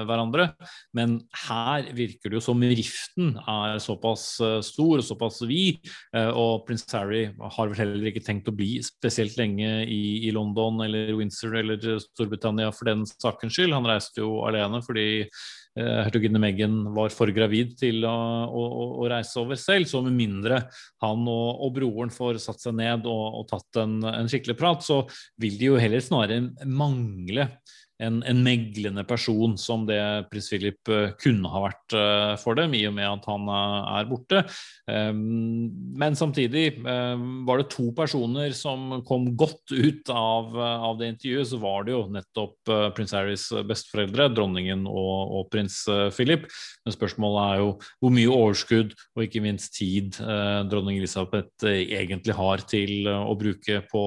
hverandre. 0.08 0.50
Men 0.96 1.18
her 1.46 1.88
virker 1.96 2.30
det 2.30 2.40
jo 2.40 2.44
som 2.44 2.64
riften 2.64 3.38
er 3.40 3.80
såpass 3.84 4.26
eh, 4.44 4.60
stor 4.66 5.00
og 5.00 5.08
såpass 5.08 5.42
vid. 5.48 5.80
Eh, 6.16 6.30
og 6.30 6.66
prins 6.68 6.86
Harry 6.94 7.26
har 7.32 7.72
vel 7.72 7.80
heller 7.80 8.12
ikke 8.12 8.26
tenkt 8.26 8.52
å 8.52 8.56
bli 8.56 8.76
spesielt 8.86 9.38
lenge 9.40 9.84
i, 9.88 10.32
London 10.34 10.82
eller 10.82 11.12
Windsor 11.14 11.60
eller 11.60 12.00
Storbritannia 12.02 12.72
for 12.74 12.90
den 12.90 13.06
sakens 13.08 13.56
skyld. 13.56 13.76
Han 13.76 13.88
reiste 13.88 14.24
jo 14.24 14.42
alene 14.48 14.82
fordi 14.84 15.30
hertuginne 15.78 16.38
Meghan 16.42 16.76
var 16.94 17.14
for 17.16 17.32
gravid 17.34 17.74
til 17.80 18.04
å, 18.06 18.14
å, 18.46 18.64
å, 19.02 19.08
reise 19.10 19.40
over 19.42 19.58
selv. 19.60 19.90
Så 19.90 20.04
med 20.06 20.16
mindre 20.18 20.64
han 21.04 21.24
og, 21.26 21.64
og 21.66 21.74
broren 21.80 22.14
får 22.14 22.42
satt 22.44 22.62
seg 22.62 22.78
ned 22.78 23.08
og, 23.10 23.40
og 23.40 23.48
tatt 23.50 23.82
en, 23.82 23.98
en, 24.06 24.30
skikkelig 24.30 24.58
prat, 24.60 24.86
så 24.86 25.02
vil 25.42 25.58
de 25.60 25.72
jo 25.72 25.80
heller 25.82 26.04
snarere 26.04 26.68
mangle 26.70 27.50
en, 28.02 28.24
en, 28.24 28.42
meglende 28.44 29.04
person 29.08 29.58
som 29.60 29.86
det 29.88 30.00
prins 30.32 30.50
Philip 30.50 30.90
eh, 30.92 31.14
kunne 31.22 31.50
ha 31.52 31.64
vært 31.68 31.96
uh, 31.96 32.34
for 32.42 32.58
dem, 32.58 32.74
i 32.76 32.86
og 32.90 32.96
med 32.98 33.08
at 33.08 33.28
han 33.30 33.48
uh, 33.50 34.00
er 34.00 34.10
borte. 34.10 34.44
Um, 34.90 35.70
men 36.00 36.18
samtidig 36.18 36.82
var 36.84 37.60
det 37.60 37.70
to 37.72 37.92
personer 37.96 38.54
som 38.58 39.02
kom 39.08 39.30
godt 39.38 39.72
ut 39.72 40.10
av, 40.12 40.56
av 40.58 40.98
det 41.00 41.12
intervjuet. 41.14 41.48
Så 41.48 41.60
var 41.62 41.86
det 41.86 41.94
jo 41.94 42.02
nettopp 42.12 42.72
prins 42.96 43.14
Harrys 43.16 43.46
besteforeldre, 43.68 44.30
dronningen 44.34 44.86
og, 44.90 45.34
og 45.38 45.48
prins 45.54 45.84
Philip. 46.16 46.48
Men 46.84 46.96
spørsmålet 46.96 47.44
er 47.44 47.62
jo 47.62 47.70
hvor 48.02 48.14
mye 48.16 48.34
overskudd 48.34 48.96
og 49.16 49.26
ikke 49.26 49.44
minst 49.46 49.78
tid 49.78 50.18
dronning 50.72 51.00
Elisabeth 51.00 51.68
egentlig 51.70 52.36
har 52.38 52.66
til 52.70 53.08
å 53.08 53.36
bruke 53.40 53.84
på 53.92 54.04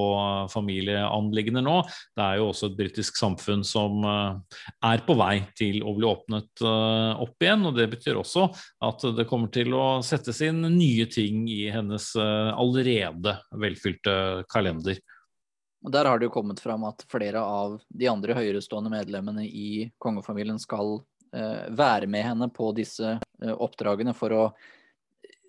familieanliggender 0.52 1.64
nå. 1.64 1.78
Det 2.16 2.26
er 2.26 2.40
jo 2.42 2.50
også 2.50 2.70
et 2.72 2.78
britisk 2.80 3.20
samfunn 3.20 3.64
som 3.66 3.75
som 3.76 4.04
eh, 4.04 4.58
er 4.90 5.02
på 5.06 5.16
vei 5.18 5.40
til 5.58 5.82
å 5.84 5.94
bli 5.96 6.08
åpnet 6.08 6.62
eh, 6.64 7.24
opp 7.24 7.42
igjen. 7.42 7.66
og 7.68 7.76
Det 7.76 7.88
betyr 7.96 8.20
også 8.20 8.46
at 8.86 9.04
det 9.16 9.26
kommer 9.28 9.52
til 9.52 9.74
å 9.76 9.86
settes 10.06 10.40
inn 10.46 10.62
nye 10.76 11.08
ting 11.12 11.44
i 11.52 11.66
hennes 11.72 12.12
eh, 12.20 12.52
allerede 12.54 13.36
velfylte 13.56 14.46
kalender. 14.52 15.00
Og 15.84 15.92
Der 15.94 16.08
har 16.08 16.18
det 16.18 16.30
jo 16.30 16.34
kommet 16.34 16.62
fram 16.62 16.86
at 16.88 17.04
flere 17.10 17.42
av 17.42 17.76
de 17.88 18.08
andre 18.10 18.34
høyerestående 18.38 18.90
medlemmene 18.90 19.44
i 19.46 19.90
kongefamilien 20.02 20.58
skal 20.62 20.98
være 21.76 22.06
med 22.08 22.22
henne 22.24 22.46
på 22.54 22.70
disse 22.72 23.10
oppdragene 23.44 24.14
for 24.16 24.32
å 24.32 24.44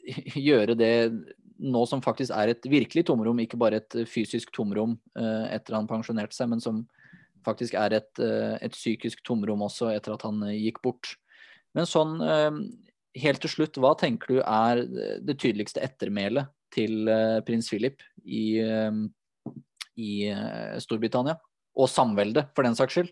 gjøre 0.49 0.75
det 0.75 0.91
nå 1.63 1.83
som 1.87 2.01
faktisk 2.03 2.33
er 2.35 2.51
et 2.51 2.65
virkelig 2.67 3.05
tomrom, 3.07 3.39
ikke 3.39 3.59
bare 3.61 3.79
et 3.79 3.95
fysisk 4.09 4.51
tomrom 4.53 4.97
etter 5.15 5.77
han 5.77 5.87
pensjonerte 5.87 6.35
seg, 6.35 6.49
men 6.51 6.61
som 6.61 6.81
faktisk 7.47 7.77
er 7.79 7.95
et, 7.97 8.11
eh, 8.19 8.57
et, 8.61 8.75
psykisk 8.75 9.23
tomrom 9.27 9.63
også 9.67 9.91
etter 9.93 10.15
at 10.15 10.25
han 10.27 10.43
eh, 10.49 10.57
gikk 10.67 10.81
bort. 10.85 11.15
Men 11.77 11.89
sånn 11.89 12.17
eh, 12.23 12.59
helt 13.23 13.43
til 13.43 13.53
slutt, 13.53 13.79
hva 13.81 13.93
tenker 13.99 14.35
du 14.35 14.41
er 14.41 14.83
det 15.25 15.39
tydeligste 15.41 15.81
ettermælet 15.85 16.51
til 16.75 17.07
prins 17.47 17.69
Philip 17.71 18.03
i, 18.21 18.59
i 19.97 20.11
Storbritannia? 20.83 21.37
Og 21.77 21.89
samveldet, 21.89 22.51
for 22.53 22.67
den 22.67 22.77
saks 22.77 22.93
skyld? 22.93 23.09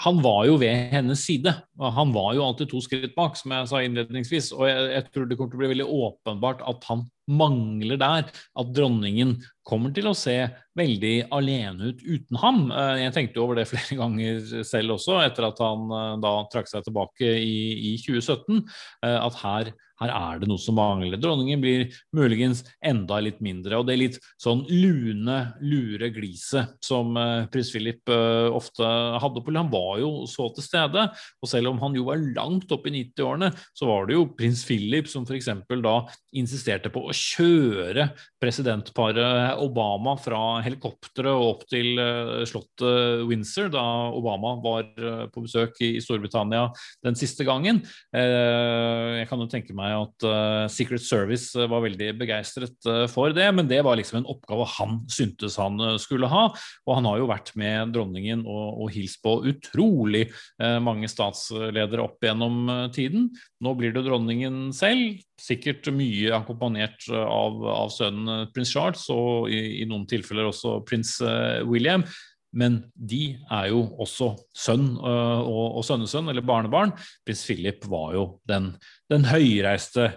Han 0.00 0.20
var 0.24 0.46
jo 0.48 0.56
ved 0.60 0.92
hennes 0.94 1.20
side. 1.26 1.52
Han 1.76 2.12
var 2.14 2.32
jo 2.36 2.44
alltid 2.46 2.70
to 2.70 2.80
skritt 2.84 3.12
bak, 3.16 3.34
som 3.36 3.52
jeg 3.52 3.68
sa 3.68 3.80
innledningsvis. 3.84 4.48
Og 4.56 4.64
jeg, 4.64 4.86
jeg, 4.94 5.06
tror 5.12 5.26
det 5.28 5.36
kommer 5.36 5.52
til 5.52 5.58
å 5.58 5.62
bli 5.62 5.72
veldig 5.74 5.88
åpenbart 6.06 6.62
at 6.70 6.86
han 6.88 7.02
mangler 7.28 8.00
der. 8.00 8.30
At 8.56 8.72
dronningen 8.72 9.36
kommer 9.66 9.92
til 9.94 10.08
å 10.08 10.16
se 10.16 10.38
veldig 10.78 11.14
alene 11.36 11.92
ut 11.92 12.00
uten 12.00 12.40
ham. 12.40 12.62
Eh, 12.72 13.02
jeg 13.04 13.16
tenkte 13.18 13.44
over 13.44 13.60
det 13.60 13.68
flere 13.72 13.98
ganger 14.00 14.64
selv 14.66 14.96
også, 14.96 15.20
etter 15.26 15.50
at 15.50 15.60
han 15.60 15.92
eh, 15.98 16.16
da 16.24 16.34
trakk 16.52 16.72
seg 16.72 16.86
tilbake 16.88 17.36
i, 17.36 17.92
i 17.92 17.94
2017. 18.00 18.64
Eh, 19.04 19.18
at 19.20 19.40
her 19.44 19.74
her 20.00 20.12
er 20.14 20.40
det 20.40 20.48
noe 20.48 20.60
som 20.60 20.76
mangler. 20.78 21.20
Dronningen 21.20 21.60
blir 21.60 21.86
muligens 22.16 22.62
enda 22.84 23.18
litt 23.22 23.40
mindre. 23.44 23.80
Og 23.80 23.86
det 23.86 23.94
er 23.94 24.00
litt 24.00 24.18
sånn 24.40 24.62
lune, 24.70 25.38
lure 25.60 26.10
gliset 26.14 26.78
som 26.84 27.12
uh, 27.18 27.46
prins 27.52 27.72
Philip 27.74 28.12
uh, 28.12 28.48
ofte 28.56 28.86
hadde 29.20 29.44
på. 29.44 29.54
Han 29.56 29.72
var 29.72 30.00
jo 30.00 30.10
så 30.30 30.48
til 30.56 30.64
stede. 30.64 31.06
Og 31.40 31.50
selv 31.50 31.72
om 31.72 31.80
han 31.84 31.96
jo 31.98 32.06
var 32.08 32.22
langt 32.36 32.72
opp 32.72 32.88
i 32.88 32.94
90-årene, 32.96 33.50
så 33.76 33.90
var 33.90 34.08
det 34.08 34.16
jo 34.16 34.28
prins 34.38 34.64
Philip 34.66 35.10
som 35.10 35.26
f.eks. 35.28 35.50
da 35.84 35.96
insisterte 36.40 36.92
på 36.92 37.04
å 37.08 37.16
kjøre 37.16 38.08
presidentparet 38.40 39.60
Obama 39.60 40.16
fra 40.20 40.60
helikopteret 40.64 41.32
og 41.34 41.48
opp 41.50 41.66
til 41.68 42.00
uh, 42.00 42.40
slottet 42.48 43.26
Windsor 43.28 43.68
da 43.72 43.84
Obama 44.16 44.54
var 44.64 44.88
på 45.32 45.42
besøk 45.44 45.76
i 45.84 45.92
Storbritannia 46.02 46.68
den 47.04 47.16
siste 47.18 47.44
gangen. 47.46 47.80
jeg 48.14 49.26
kan 49.28 49.40
jo 49.42 49.48
tenke 49.50 49.74
meg 49.76 49.89
meg 49.90 50.06
at 50.06 50.26
uh, 50.26 50.64
Secret 50.70 51.02
Service 51.04 51.54
eh, 51.58 51.68
var 51.70 51.82
veldig 51.84 52.12
begeistret 52.20 52.76
uh, 52.88 53.04
for 53.10 53.34
det, 53.36 53.48
men 53.56 53.68
det 53.70 53.80
var 53.86 53.98
liksom 53.98 54.20
en 54.20 54.28
oppgave 54.30 54.66
han 54.76 55.00
syntes 55.10 55.58
han 55.60 55.80
skulle 56.02 56.30
ha. 56.30 56.46
Og 56.86 56.96
han 56.96 57.08
har 57.08 57.20
jo 57.20 57.28
vært 57.30 57.52
med 57.60 57.94
dronningen 57.96 58.44
og, 58.46 58.84
og 58.84 58.94
hilst 58.94 59.20
på 59.24 59.40
utrolig 59.50 60.26
mange 60.84 61.08
statsledere 61.10 62.02
opp 62.04 62.22
gjennom 62.24 62.68
tiden. 62.94 63.28
Nå 63.64 63.72
blir 63.78 63.94
det 63.94 64.04
dronningen 64.06 64.70
selv, 64.76 65.20
sikkert 65.40 65.88
mye 65.94 66.32
akkompagnert 66.36 67.06
av, 67.10 67.60
av 67.72 67.92
sønnen 67.94 68.50
prins 68.54 68.72
Charles, 68.74 69.06
og 69.12 69.50
i, 69.52 69.80
i 69.82 69.88
noen 69.88 70.06
tilfeller 70.10 70.50
også 70.50 70.78
prins 70.88 71.16
William. 71.68 72.04
Men 72.50 72.80
de 72.94 73.36
er 73.52 73.68
jo 73.70 73.84
også 74.02 74.32
sønn 74.56 74.88
øh, 74.98 75.42
og, 75.46 75.82
sønnesønn, 75.86 76.32
eller 76.32 76.44
barnebarn. 76.46 76.92
Prins 77.26 77.44
Philip 77.46 77.86
var 77.90 78.16
jo 78.16 78.24
den, 78.50 78.72
den 79.12 79.28
høyreiste 79.30 80.10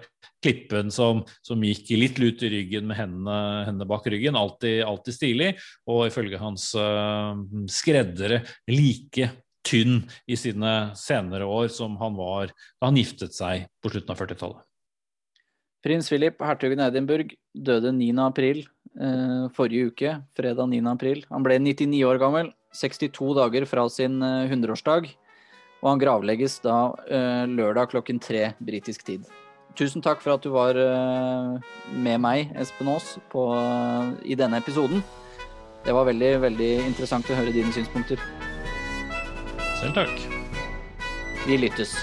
klippen 0.43 0.91
som, 0.91 1.21
som, 1.45 1.63
gikk 1.63 1.93
litt 1.95 2.19
lut 2.19 2.43
i 2.43 2.51
ryggen 2.51 2.89
med 2.89 2.99
hendene, 2.99 3.37
hendene 3.69 3.87
bak 3.89 4.09
ryggen. 4.11 4.39
Alltid, 4.39 4.81
alltid, 4.87 5.17
stilig. 5.19 5.53
Og 5.89 6.07
ifølge 6.09 6.41
hans 6.41 6.71
uh, 6.75 7.37
skreddere 7.71 8.43
like 8.71 9.29
tynn 9.63 10.01
i 10.27 10.35
sine 10.39 10.73
senere 10.99 11.47
år 11.47 11.69
som 11.71 11.95
han 12.01 12.17
var 12.17 12.51
da 12.51 12.89
han 12.89 12.99
giftet 12.99 13.35
seg 13.37 13.69
på 13.79 13.93
slutten 13.93 14.11
av 14.11 14.19
40-tallet. 14.19 14.69
Prins 15.83 16.07
Philip, 16.07 16.39
hertugen 16.39 16.79
Edinburgh, 16.79 17.35
døde 17.51 17.91
9. 17.95 18.11
april 18.23 18.63
forrige 19.57 19.89
uke, 19.89 20.11
fredag 20.37 20.69
9. 20.69 20.83
april. 20.91 21.23
Han 21.33 21.45
ble 21.45 21.57
99 21.59 22.03
år 22.05 22.19
gammel, 22.21 22.51
62 22.73 23.33
dager 23.37 23.65
fra 23.69 23.87
sin 23.89 24.21
eh, 24.21 24.49
100-årsdag. 24.49 25.09
Og 25.83 25.89
han 25.91 26.01
gravlegges 26.01 26.61
da 26.63 26.77
eh, 27.11 27.43
lørdag 27.51 27.91
klokken 27.91 28.21
tre 28.23 28.53
britisk 28.63 29.03
tid. 29.07 29.27
Tusen 29.75 30.03
takk 30.05 30.21
for 30.23 30.35
at 30.35 30.45
du 30.45 30.51
var 30.53 30.77
eh, 30.79 31.73
med 31.91 32.21
meg, 32.23 32.53
Espen 32.61 32.91
Aas, 32.93 33.17
på, 33.33 33.49
eh, 33.57 34.13
i 34.31 34.37
denne 34.39 34.61
episoden. 34.63 35.03
Det 35.83 35.91
var 35.91 36.07
veldig, 36.07 36.33
veldig 36.45 36.73
interessant 36.85 37.27
å 37.27 37.39
høre 37.39 37.55
dine 37.55 37.73
synspunkter. 37.75 38.21
Selv 39.81 39.97
takk. 39.97 40.27
Vi 41.43 41.59
lyttes. 41.59 41.97